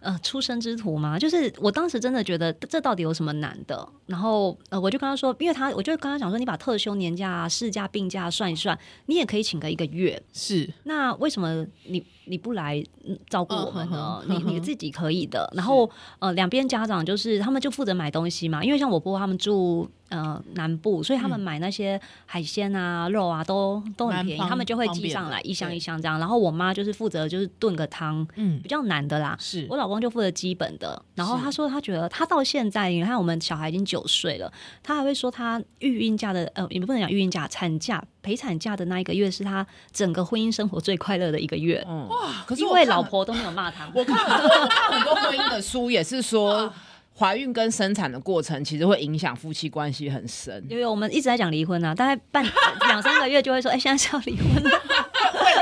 [0.00, 1.18] 呃出生之徒嘛。
[1.18, 3.88] 就是我当时真的觉得这到底有什么难的？
[4.06, 10.20] 然后呃我就跟他说，因为他我就跟他讲说，你把特休年假、事假、病假算一算，你也可以请个一个月。
[10.32, 12.82] 是，那为什么你你不来
[13.28, 14.22] 照顾我们呢？
[14.26, 15.48] 你你自己可以的。
[15.54, 19.88] 然后呃两边家长就是他们就负责买东西嘛，因为像我婆婆他们住。
[20.10, 26.18] 呃，南部，所以他们买那些海鲜啊、肉啊，都都很便宜，他们就会寄上来一箱一箱这样。
[26.18, 29.36] 然后我妈就是负责就是炖个汤，嗯，比较难的啦。
[29.38, 31.00] 是我老公就负责基本的。
[31.14, 41.86] 然后他说他觉得他到现在，你看我们小孩已经九岁了，他还会说他育婴假的呃，也不能讲育婴假，产假陪产假的那一个月是他整个婚姻生活最快乐的一个月。
[41.86, 42.44] 哇！
[42.46, 43.88] 可是因为老婆都没有骂他。
[43.94, 46.72] 我看很多看很多婚姻的书也是说。
[47.20, 52.42] 怀孕跟生产的过程其实会影响夫妻关系很深，因为我们一直在讲离婚啊，大概半
[52.88, 54.70] 两三个月就会说，哎、欸，现在是要离婚了。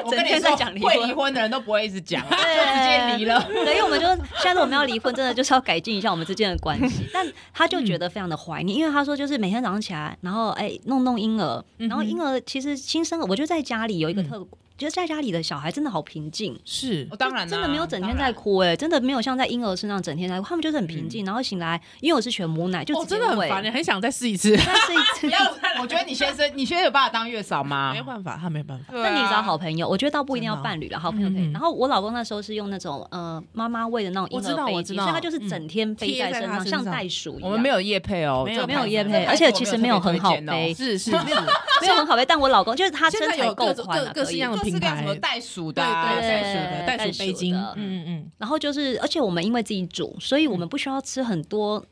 [0.05, 3.45] 我跟你说，会离婚的人都不会一直讲，就直接离了。
[3.49, 4.07] 对，因为我们就
[4.41, 7.07] 现在我们要离婚，真的就是要改进一下我们之间的关系。
[7.13, 14.47] 但他就觉得非常的怀念，因为他说就是每天早上起来，然后哎弄弄婴儿，然后婴儿其实新生儿，我就在家里有一个特。
[14.79, 25.27] 觉得在家里的小孩真的好平静，是，当然真的没有整天在哭哎，真的没有像在婴儿身上整天在哭，他们就是很平静，然后醒来，因为我是全母奶，就真的很烦，你很想再试一次， 再试一次。
[25.27, 25.41] 不要，
[25.83, 27.93] 我觉得你先生，你现在有办法当月嫂吗？
[27.93, 28.85] 没办法，他没办法。
[28.93, 31.51] 那你找好朋友，我觉得倒不一定要伴侣了，好朋友可以。
[31.51, 37.43] 然后我老公那时候是用那种呃妈妈喂的那种婴儿背机，所以他就是整天背在身上，像袋鼠一样。
[37.43, 41.11] 我们没有夜配哦，没有没有夜配，而且其实没有很好背，是是。
[41.19, 41.41] 没有
[41.81, 44.81] 没有很好背，但我老公就是他身材够宽，各式各样的品
[45.21, 51.85] 牌，鼠的，对对，袋鼠的，袋鼠背巾，嗯嗯，然后就是，而且我们因为自己煮，所以我们不需要吃很多。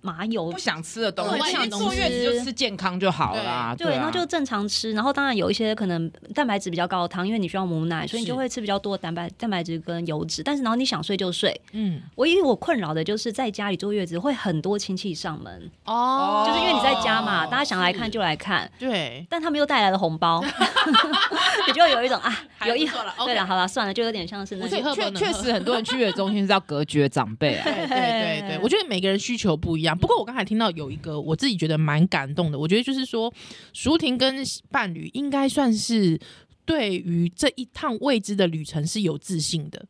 [0.00, 3.74] 麻油不想吃的东西，想坐月子就吃健康就好了。
[3.76, 4.92] 对，然后就正常吃。
[4.92, 10.42] 然后当然有一些可能蛋白质比较高的汤，因为你需要母奶，所以你就会吃比较多的蛋白蛋白质跟油脂。
[10.42, 11.60] 但是然后你想睡就睡。
[11.72, 18.70] 嗯，唯一我困扰的就是在家里坐月子会很多亲戚上门哦，就是因为你在家嘛，大家想来看就来看。
[18.78, 20.42] 对，但他们又带来了红包，
[21.66, 24.94] 你就有一种啊，有一对了，好了，算了，就有点像是那种。
[24.94, 27.64] 确 确实很多人去月子中心是要隔绝长辈啊。
[27.64, 33.32] 对对对，我觉得每个人需求不一样，不过我刚才听到有一个我自己觉得蛮感动的，我觉得就是说，
[33.72, 36.18] 舒婷跟伴侣应该算是
[36.64, 39.86] 对于这一趟未知的旅程是有自信的。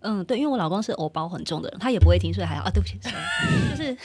[0.00, 2.70] 嗯，对，因为我老公是偶包很重的人，他也不会听，所以还好啊。
[2.70, 2.96] 对不起，
[3.76, 3.96] 就是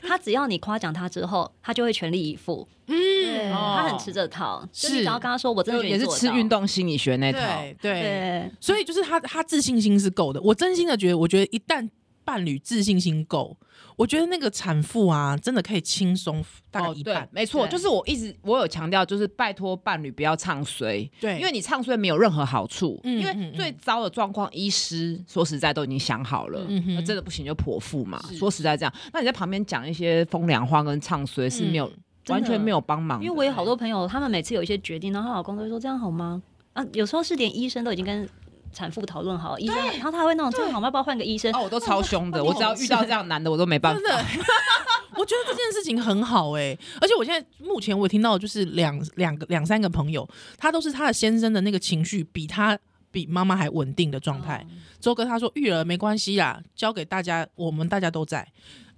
[0.00, 2.66] 他只要你夸奖他之后，他就会全力以赴。
[2.86, 7.38] 嗯，他很吃这套，是就你只要跟他说，我真的也是吃运动心理学那套。
[7.40, 10.40] 对，对，所以就是他他自信心是够的。
[10.40, 11.90] 我真心的觉得，我觉得一旦
[12.24, 13.56] 伴侣自信心够。
[13.96, 17.28] 我觉得那个产妇啊，真的可以轻松大概一半。
[17.30, 23.00] 没错，就是我一直我有强调，就是拜托伴侣不要唱衰，对，因为你唱衰没有任何好处。
[23.04, 26.64] 因为最糟的状况，医师说实在都已经想好了，
[26.96, 28.22] 那真的不行就剖腹嘛。
[28.32, 31.90] 说实在这样，那你在旁边讲一些风凉话跟唱衰是没有
[32.28, 33.22] 完全没有帮忙。
[33.22, 36.42] 因为我有好多朋友，他们每次有一些决定，然后她老公都会说这样好吗？
[36.72, 38.28] 啊，有时候是连医生都已经跟。
[38.72, 40.86] 产妇讨论好，医生，然后他会那种这样好吗？
[40.86, 41.52] 要不要换个医生？
[41.54, 44.00] 哦，我都超凶的，我只要遇到这样男的，我都没办法。
[45.14, 52.76] 我觉得这件事情很好哎，而且我现在目前我听到就是两两个两三个朋友，他都是他的先生的那个情绪比他
[53.10, 54.66] 比妈妈还稳定的状态。
[54.98, 58.48] 周哥他说育儿没关系啦，交给大家，我们大家都在。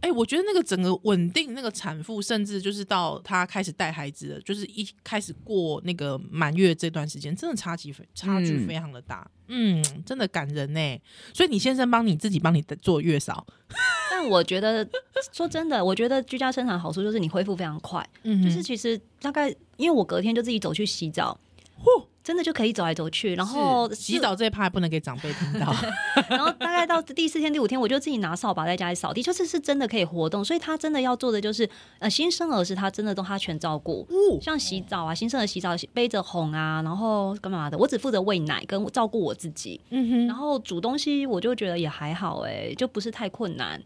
[0.05, 11.01] 哎、欸，我觉得那个整个稳定，那个产妇，甚至就是到她开始带孩子的，就是一开始过那个满月这段时间，真的差距非差距非常的大，嗯，嗯，真的感人呢。
[11.33, 13.47] 所以你先生帮你自己帮你做月嫂，
[14.12, 14.87] 但我觉得
[15.33, 21.40] 说真的，我觉得居家生产好处就是你恢复非常快，嗯，就是其实大概因为我隔天就自己走去洗澡，
[21.83, 22.05] 嚯。
[22.25, 25.71] 真的就可以走来走去，然后洗澡这一趴不能给长辈听到。
[26.31, 30.43] 然后大概到第四天、第五天，我就自己拿扫把在家里扫地，就是是真的可以活动。
[30.43, 34.09] 所以他真的要做的就是，呃，新生儿是他真的都他全照顾，
[34.41, 39.79] 像洗澡啊，新生儿洗澡背着哄啊，然后干嘛的，我只负责喂奶跟照顾我自己。
[39.91, 43.83] 嗯哼，然后煮东西我就觉得也还好，哎，就不是太困难。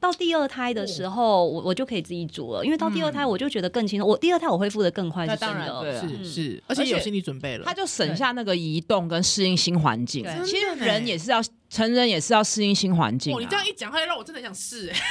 [0.00, 4.08] 到第二胎的时候，我我就可以自己煮了，因为到第二胎我就觉得更轻松。
[4.08, 10.24] 我第二胎我恢复的更快，是真的，是是，而且有心理准备了，他就省下那个移动跟适应新环境。
[10.44, 13.38] 其实人也是要，成人也是要适应新环境。
[13.40, 14.92] 你这样一讲，他就让我真的想试。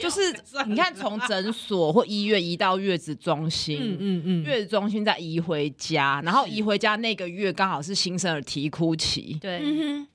[0.00, 0.20] 就是
[0.66, 9.62] 你看，从诊所或医院移到月子中心，嗯嗯嗯，月子中心再移回家，然后移回家那个月刚好是新生儿啼哭期，对，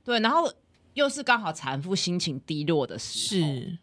[0.03, 0.51] 对，然后。
[0.93, 3.77] 又是刚好产妇心情低落的时候，是，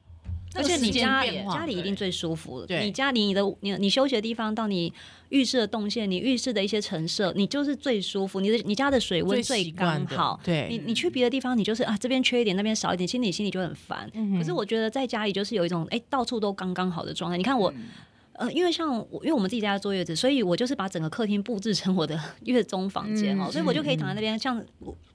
[0.55, 2.65] 而且你家家里一定最舒服。
[2.67, 4.93] 对，你家里你的你你休息的地方到你
[5.29, 8.41] 浴室的动线，你浴室的一些陈设，你就是最舒服。
[8.41, 10.41] 你的你家的水温最刚好。
[10.43, 14.11] 对，你你去别的地方，你就是啊这边缺一点，那边少一点，心里心里就很烦。
[14.15, 17.37] 嗯、可是我觉得在家里就是有一种哎、欸、到处都刚刚好的状态。
[17.37, 17.89] 你看我，嗯、
[18.35, 24.65] 呃，因为像我因为我们自己家坐月子，所以我就是把整个客厅布置成我的 月中房间哦，嗯、所以我就可以躺在那边像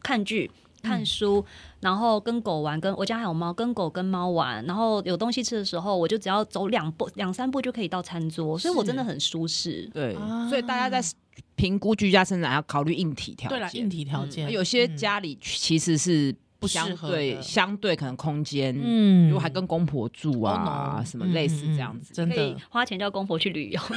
[0.01, 0.49] 看剧。
[0.85, 1.43] 看书，
[1.79, 9.89] 然后跟狗玩，跟我家还有猫，跟狗跟猫玩，然后有东西吃的时候，我就只要走两步、两三步就可以到餐桌，所以我真的很舒适。
[9.93, 10.15] 对，
[10.47, 11.01] 所以大家在
[11.55, 13.57] 评估居家生产要考虑硬体条件。
[13.57, 23.81] 对了，硬体条件，有些家里其实是不相对，相对可能空间，嗯，如果还跟公婆住啊，什么类似这样子，真的花钱叫公婆去旅游。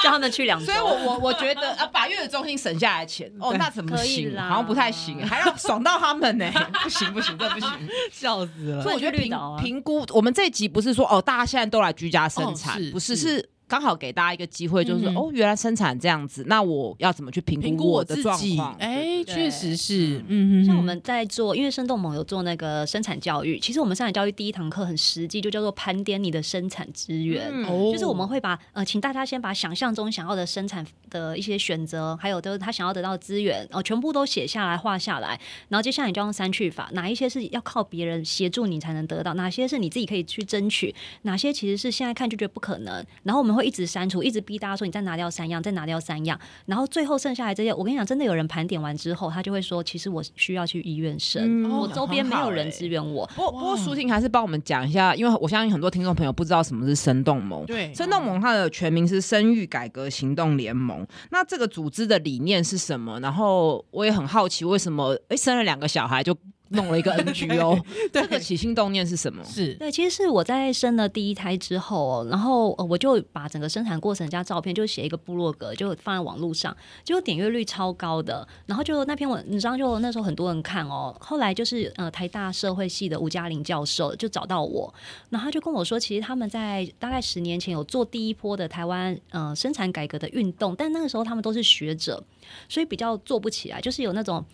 [0.02, 4.36] 叫他们去两周，所以我我我觉得啊，把月子中心省下来钱 哦，那怎么行？
[4.38, 6.50] 好像不太行， 还要爽到他们呢？
[6.82, 7.68] 不行不行，这不行，
[8.12, 8.82] 笑死了。
[8.82, 18.74] 所以我觉得评评估，我们这一集不是说哦，大家现在都来居家生产，不是，是刚好给大家一个机会，就是、嗯、哦，原来生产这样子，那我要怎么去评估我的状况？
[18.80, 53.26] 哎，确实是，嗯，像我们在做，因为生动盟有做那个生产教育，其实我们生产教育第一堂课很实际，就叫做盘点你的生产资源，嗯、就是我们会把呃，请大家先把想象中想要的生产的一些选择，还有就是他想要得到资源，哦、呃，全部都写下来画下来，然后接下来你就用删去法，哪一些是要靠别人协助你才能得到，哪些是你自己可以去争取，哪些其实是现在看就觉得不可能，然后我们会一直删除，一直逼大家说你再拿掉三样，再拿掉三样，然后最后剩下来这些，我跟你讲，真的有人盘点完之后，他就会说，其实我需要去医院生，嗯、我周边没有人支援我。
[53.34, 57.64] 不过不过，舒婷还是帮我们讲一下，因为我相信很多听众朋友不知道什么是生动盟。
[57.66, 61.06] 对，生动盟它的全名是生育改革行动联盟。
[61.30, 63.18] 那这个组织的理念是什么？
[63.20, 66.36] 然后我也很好奇，为什么哎生了两个小孩就。
[66.70, 69.44] 弄了一个 NGO，这个起心动念是什么？
[69.44, 78.46] 是对，其实是我在生了第一胎之后，然后我就把整个生产过程加照片，就写一个部落格，就放在网络上，结果点阅率超高的。
[78.66, 81.14] 然后就那篇文章，就那时候很多人看哦。
[81.20, 84.92] 后来就是呃台大社会系的吴嘉玲教授就找到我，
[85.28, 92.22] 然后他就跟我说，其实他们在大概十年前有做第一波的台湾呃生产改革的运动，但那个时候他们都是学者，
[92.68, 94.44] 所以比较做不起来，就是有那种。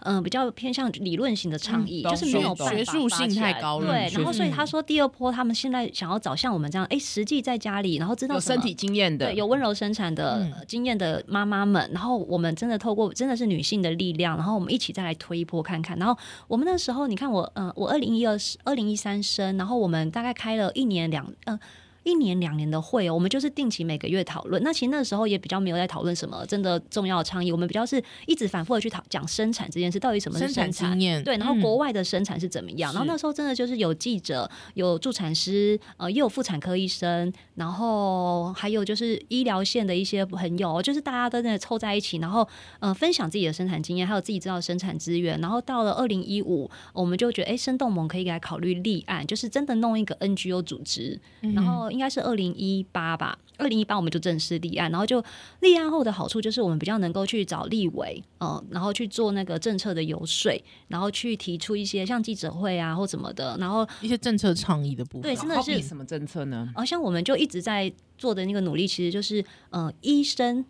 [0.00, 3.86] 嗯，比较偏向理论型的倡议，嗯、就是没有办法学术性太高了。
[3.86, 15.98] 对，然后所以他说第二波他们现在想要找像我们这样，哎，实际在家里，然后知道有身体经验的，对，有温柔生产的、嗯、经验的妈妈们，然后我们真的透过真的是女性的力量，然后我们一起再来推一波看看。
[15.98, 21.60] 然后我们那时候，你看我，嗯、呃，我二零一二、二零一三生，然后我们大概开了一年两，嗯、呃。
[22.08, 24.62] 一年两年的会哦，我们就是定期每个月讨论。
[24.62, 30.92] 那其实那时候也比较没有在讨论什么真的重要的倡议，我们比较是一直反复的去讨讲生产这件事，到底什么是生产？
[30.92, 31.22] 经验。
[31.22, 32.90] 对，然后国外的生产是怎么样？
[32.92, 42.48] 嗯、然后那时候真的就是有记者、有助产师，呃，也有妇产科医生，然后还有就是医疗线的一些朋友，就是大家都在凑在一起，然后
[42.80, 45.38] 呃分享自己的生产经验，还有自己知道的生产资源。
[45.40, 52.68] 然后到了二零一五，我们就觉得，哎，生动盟可以来考虑立案，就是真的弄一个 NGO 组织，然后应该是二零一。
[52.68, 55.24] 一八吧，二零一八我们就正式立案，然后就
[55.60, 60.52] 立案后的好处就是我们比较能够去找立委，嗯，然后去做那个政策的游说，
[60.88, 65.22] 然后去提出一些像记者会啊或什么的，然后一些政策倡议的部分。
[65.22, 66.70] 对，真的是什么政策呢？
[66.76, 70.66] 好像我们就一直在做的那个努力，其实就是嗯，医生。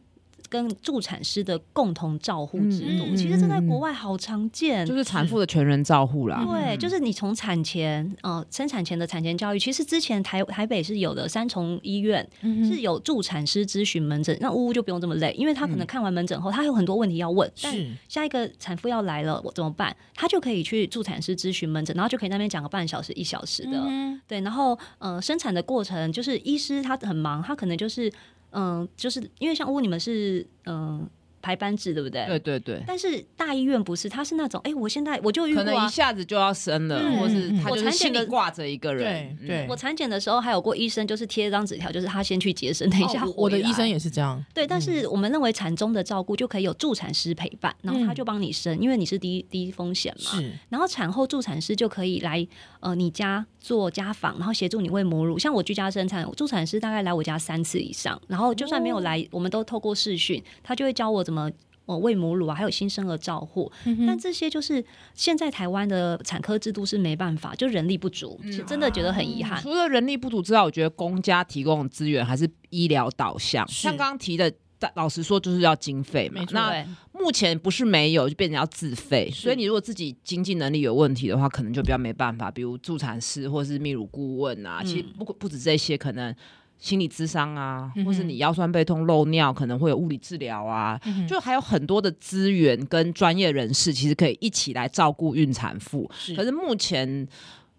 [0.48, 6.42] 跟助产师的共同照护制度，其实这在国外好常见，就是产妇的全人照护啦。
[6.44, 12.26] 对，就是你从产前，呃，生产前的产前教育，其实之前台台北是有的，三重医院
[12.64, 19.94] 是有助产师咨询门诊，那呜呜就不用这么累，因为他可能看完门诊后，他有很多问题要问，嗯、但下一个产妇要来了，我怎么办？
[20.14, 28.10] 他就可以去助产师咨询门诊，然后就可以那边讲个半小时、一小时的，嗯、对，然后呃，生产的过程就是医师他很忙，他可能就是。
[28.52, 31.08] 嗯，就是因为像屋你们是嗯。
[31.40, 32.26] 排班制对不对？
[32.26, 32.82] 对对对。
[32.84, 39.36] 但是大医院不是，他是那种，哎，我现在我就遇过，可能一下子就要生了，或是他就是心里挂着一个人。
[39.38, 44.44] 对对，我产检的时候还有过医生，就是贴一张纸条，就是他先去接生，等一下我的医生也是这样。
[44.52, 50.32] 对，但是我们认为产中的照顾就可以有助产师陪伴，然后他就帮你生，因为你是低低风险嘛。
[50.32, 50.52] 是。
[50.68, 52.46] 然后产后助产师就可以来
[52.80, 55.38] 呃你家做家访，然后协助你喂母乳。
[55.38, 61.50] 像我居家生产，助产师大概来我家三次以上，然后就算没有来，我们都透过视讯，他就会教我怎么。
[61.84, 69.58] 哦，喂母乳啊，还有新生儿照护，嗯、但这些就是现在台湾的产科制度是没办法，就人力不足，是、嗯、真的觉得很遗憾。
[69.62, 74.52] 除了人力不足之外，我觉得公家提供的资源还是医疗导向，像刚刚提的，
[74.94, 76.42] 老实说就是要经费嘛。
[76.50, 82.50] 那目前不是没有，就变成要自费，所以你如果自己经济能力有问题的话，可能就比较没办法。
[82.50, 86.34] 比如助产师或是泌乳顾问啊，嗯、其实不不止这些，可能。
[86.80, 96.08] 心理咨商啊，或是你腰酸背痛漏尿，可能会有物理治疗啊，嗯、就还有很多的资源跟专业人士，其实可以一起来照顾孕产妇。
[96.16, 97.26] 是可是目前。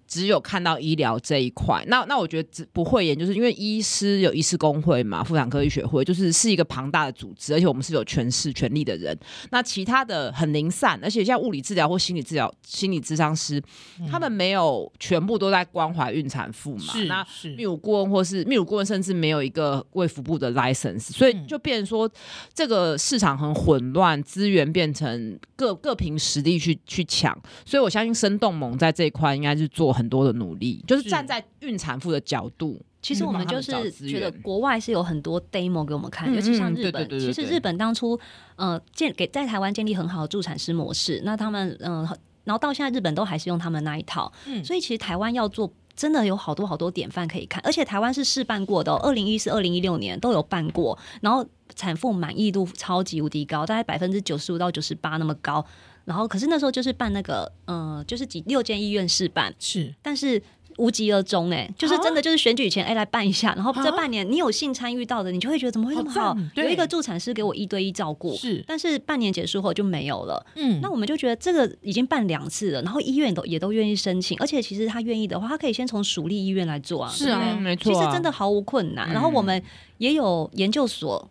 [0.09, 9.15] 只有看到医疗这一块，那那我觉得不会演，就是因为医师有医师工会嘛，妇产科医学会就是是一个庞大的组织，而且我们是有权势权力的人。
[9.51, 13.61] 那其他的很零散，而且像物理治疗或心理治疗、心理咨商师，
[13.99, 16.91] 嗯、他们没有全部都在关怀孕产妇嘛。
[16.91, 17.23] 是那
[17.55, 22.09] 泌乳顾问或是泌乳顾问，甚至没有一个卫福部的 license，所以就变成说
[22.51, 27.39] 这个市场很混乱，资源变成各各凭实力去去抢。
[27.63, 29.98] 所以我相信生动盟在这一块应该是做。
[29.99, 32.81] 很多的努力，就是站在孕产妇的角度。
[33.01, 37.07] 其实我们就是觉得国外是有很多 demo 给我们看，嗯、尤其像日本。
[37.09, 38.19] 其实日本当初
[38.55, 44.31] 呃建给在台湾建立很好的助产师模式，那他们嗯、呃，然后到现在日本都还是用他们那一套。
[44.47, 45.71] 嗯、所以其实台湾要做。
[45.99, 51.45] 真的有好多好多典范可以看，而且台湾是试办过的，哦，二零一四、二零一六年都有办过，然后
[51.75, 55.65] 产妇满意度超级无敌高，大概百分之九十五到九十八那么高。
[56.09, 60.41] 然后可是那时候就是办那个，嗯、呃，就是几六间医院试办，是，但是。
[60.77, 66.33] 无疾而终，哎，就是真的，就是选举前，哎，来办一下，然后这半年你有幸参与到的，你就会觉得怎么会那么好？
[66.55, 70.41] 有一个助产师给我一对一照顾，是，但是半年结束后就没有了。
[70.55, 79.11] 嗯，那我们就觉得这个已经办两次了，然后医院都也都愿意申请，而且其实他愿意的话，他可以先从属立医院来做啊，是啊，没错，其实真的毫无困难。
[79.11, 79.61] 然后我们
[79.97, 81.29] 也有研究所。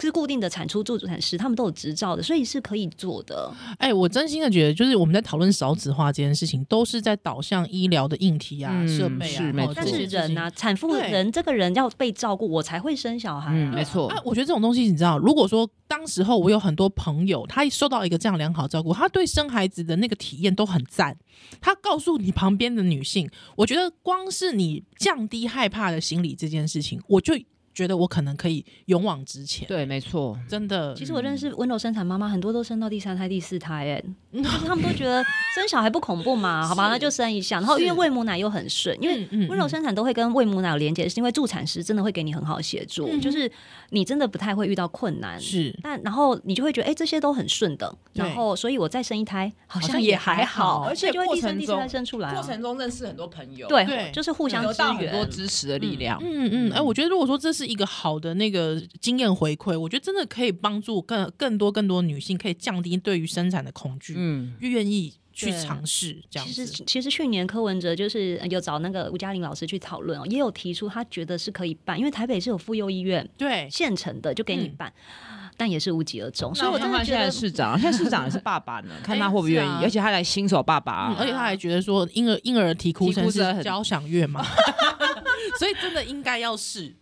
[0.00, 3.52] 是固定的产出助产师，他们都有执照的，所以是可以做的。
[3.78, 9.28] 哎、欸，我真心的觉得，就是我们在讨论少子化这件事情，都是在导向医疗的硬体啊、设、嗯、备啊。
[9.28, 13.74] 是没错，但是人啊，产妇人这个人要被照顾，我才会生小孩、啊嗯。
[13.74, 14.08] 没错。
[14.08, 21.16] 啊，我觉得这种东西，你知道，如果说当时候我有很多朋友，他受到一个这样良好照顾，他对生孩子的那个体验都很赞。
[21.60, 27.34] 他告诉你旁边的女性，我觉得光是你降低害怕的心理这件事情，我就。
[27.74, 30.94] 觉得我可能可以勇往直前，对，没错，真的。
[30.94, 34.02] 其实我认识温柔生产妈妈，很多都生到第三胎、第四胎，哎，
[34.42, 35.22] 就是他们都觉得
[35.54, 37.58] 生小孩不恐怖嘛， 好吧，那就生一下。
[37.60, 43.50] 然后因为喂母奶又很顺，因为温柔生产都会跟喂母奶有连接，是因为助产师真的会给你很好的协助，就是
[43.90, 45.74] 你真的不太会遇到困难，是。
[45.82, 56.18] 但然后你就会觉得，哎，这些都很顺的，然后所以我再生一胎好像也还好，而且就会第三、第四胎生出来，过程中认识很多朋友，对，就是互相支援，很多支持的力量。
[56.22, 56.42] 嗯。
[56.52, 66.66] 嗯，哎，我觉得如果说这是一个好的那个经验回馈，我觉得真的可以帮助更更多更多女性，可以降低对于生产的恐惧，嗯，愿意去尝试这样子。
[66.66, 74.92] 其实其实去年柯文哲就是有找那个吴嘉玲老师去讨论哦，也有提出他觉得是可以办，因为台北是有妇幼医院，对，现成的就给你办，
[75.30, 76.54] 嗯、但也是无疾而终。
[76.54, 84.44] 所以我真的觉得现在市长，现在市长也是爸爸呢， 看他会不会愿意，而且他来新手爸爸、啊嗯，而且他还觉得说婴儿婴儿啼哭声是交响乐嘛，
[85.58, 86.94] 所以真的应该要试。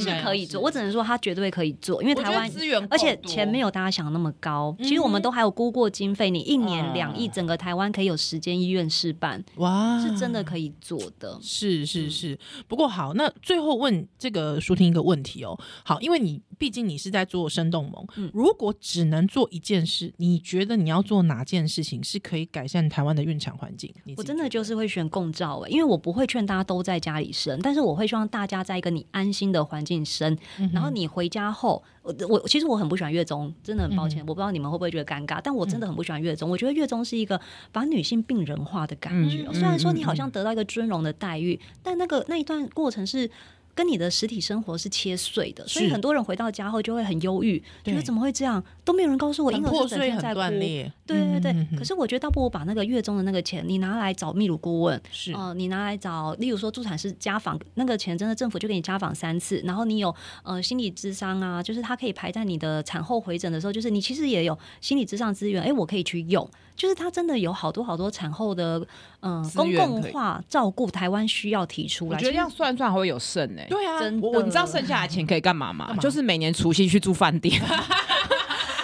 [0.00, 4.74] 是可以做，我只能说他绝对可以做，因为台湾资源，而且钱没有大家想的那么高。
[4.78, 11.38] 其实我们都还有估过经费，你一年两亿，整个台湾可以有十间医院试办，哇，是真的可以做的。
[11.42, 15.58] 是是是，不过好，那最后问这个舒婷一个问题哦。
[15.84, 23.92] 好，因为你毕竟你是在做生动盟，如果只能做一件事，你觉得你要做哪件事情是可以改善台湾的孕产环境？
[24.16, 29.94] 我真的就是会选共照诶，因为我不会劝大家都在家里生，但是我会希望大家在一个你安心的环境。
[29.94, 30.36] 晋升，
[30.72, 36.48] 然后你回家后，我我其实我很不喜欢月中，真的很抱歉，嗯、我不知道你们会不会觉得尴尬，但我真的很不喜欢月中。
[36.48, 43.30] 嗯、我觉得月中是一个把女性病人化的感觉，嗯、虽然说你好像得到一个尊荣的待遇，嗯、但那个那一段过程是。
[43.74, 48.62] 跟你的实体生活是切碎的，所以很多人回到家后就会很忧郁，觉得怎么会这样？
[48.84, 50.40] 都没有人告诉我，婴儿是整天在哭。
[50.40, 66.48] 对对对，可是我觉得倒不如把那个月中的那个钱，你拿来找泌乳顾问，是呃，你拿来找，例如说助产师家访，那个钱真的政府就给你家访三次，然后你有呃心理智商啊，就是它可以排在你的产后回诊的时候，就是你其实也有心理智商资源，哎，我可以去用。
[66.76, 68.78] 就是他真的有好多好多产后的
[69.20, 72.16] 嗯、呃、公共化照顾，台湾需要提出来。
[72.16, 73.68] 我觉得这样算算还会有剩呢、欸。
[73.68, 75.88] 对啊，我你知道剩下的钱可以干嘛吗？
[75.88, 75.96] 嘛？
[75.96, 77.60] 就是每年除夕去住饭店。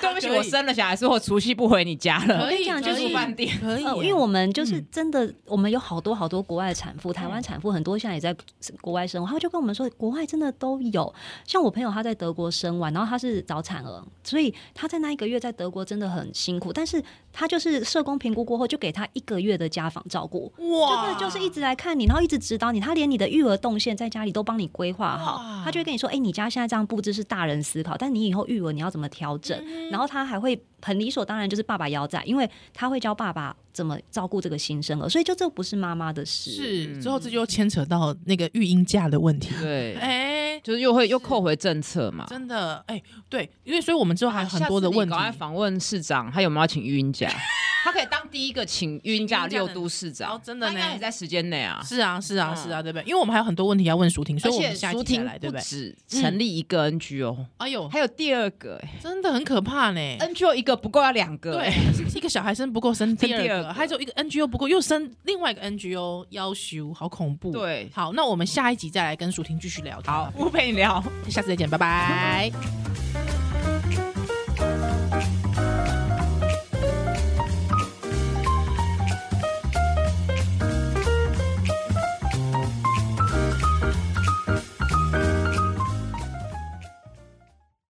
[0.37, 2.45] 我生了小孩之后，除夕不回你家了。
[2.45, 3.59] 可以这样，就是饭店。
[3.61, 8.35] 可以，因为我们就是真的，我们有好多好多国外的产妇，台湾产妇很多现在也在
[8.81, 11.13] 国外生活，他就跟我们说，国外真的都有。
[11.45, 29.59] 像我朋友他在德国生完，然后他是早产儿，所以他在那一个月在德国真的很辛苦，但是他就是社工评估过后，就给他一个月的家访照顾，哇，真的就是一直来看你，然后一直指导你，他连你的育儿动线在家里都帮你规划好，他就会跟你说，哎，你家现在这样布置是大人思考，但你以后育儿你要怎么调整，
[29.91, 30.31] 然后他。
[30.31, 36.51] 还会很理所当然，就是爸爸要在，因为他会教爸爸怎么照顾这个新生儿，所以就这不是妈妈的事。
[36.51, 39.55] 是，之后这就牵扯到那个育婴假的问题。
[39.61, 40.09] 对，哎、
[40.55, 42.27] 欸，就是又会又扣回政策嘛。
[42.29, 45.11] 真的，哎、欸，对，因为所以我们之后还有很多的问题。
[45.15, 47.31] 赶快访问市长，他有没有要请育婴假？
[47.83, 51.81] 他可以当第一个请育婴假六都市长，真的呢，也在时间内啊。
[51.83, 53.03] 是啊，是啊，是啊，对不对？
[53.09, 55.63] 因为我们还有很多问题要问舒婷，所以我们下期再来，对不对？
[55.63, 60.01] 只成立一个 NGO，哎呦，还有第二个，真的很可怕呢。
[60.19, 61.73] NGO 一个不够，要两个，对，
[62.15, 67.51] 一个小孩生不够，生第二个，还有一个 NGO 不够，又生另外一个 NGO，要求好恐怖。
[67.53, 70.01] 对，好，那我们下一集再来跟舒婷继续聊。
[70.05, 73.40] 好，不陪你聊， 下次再见，拜拜。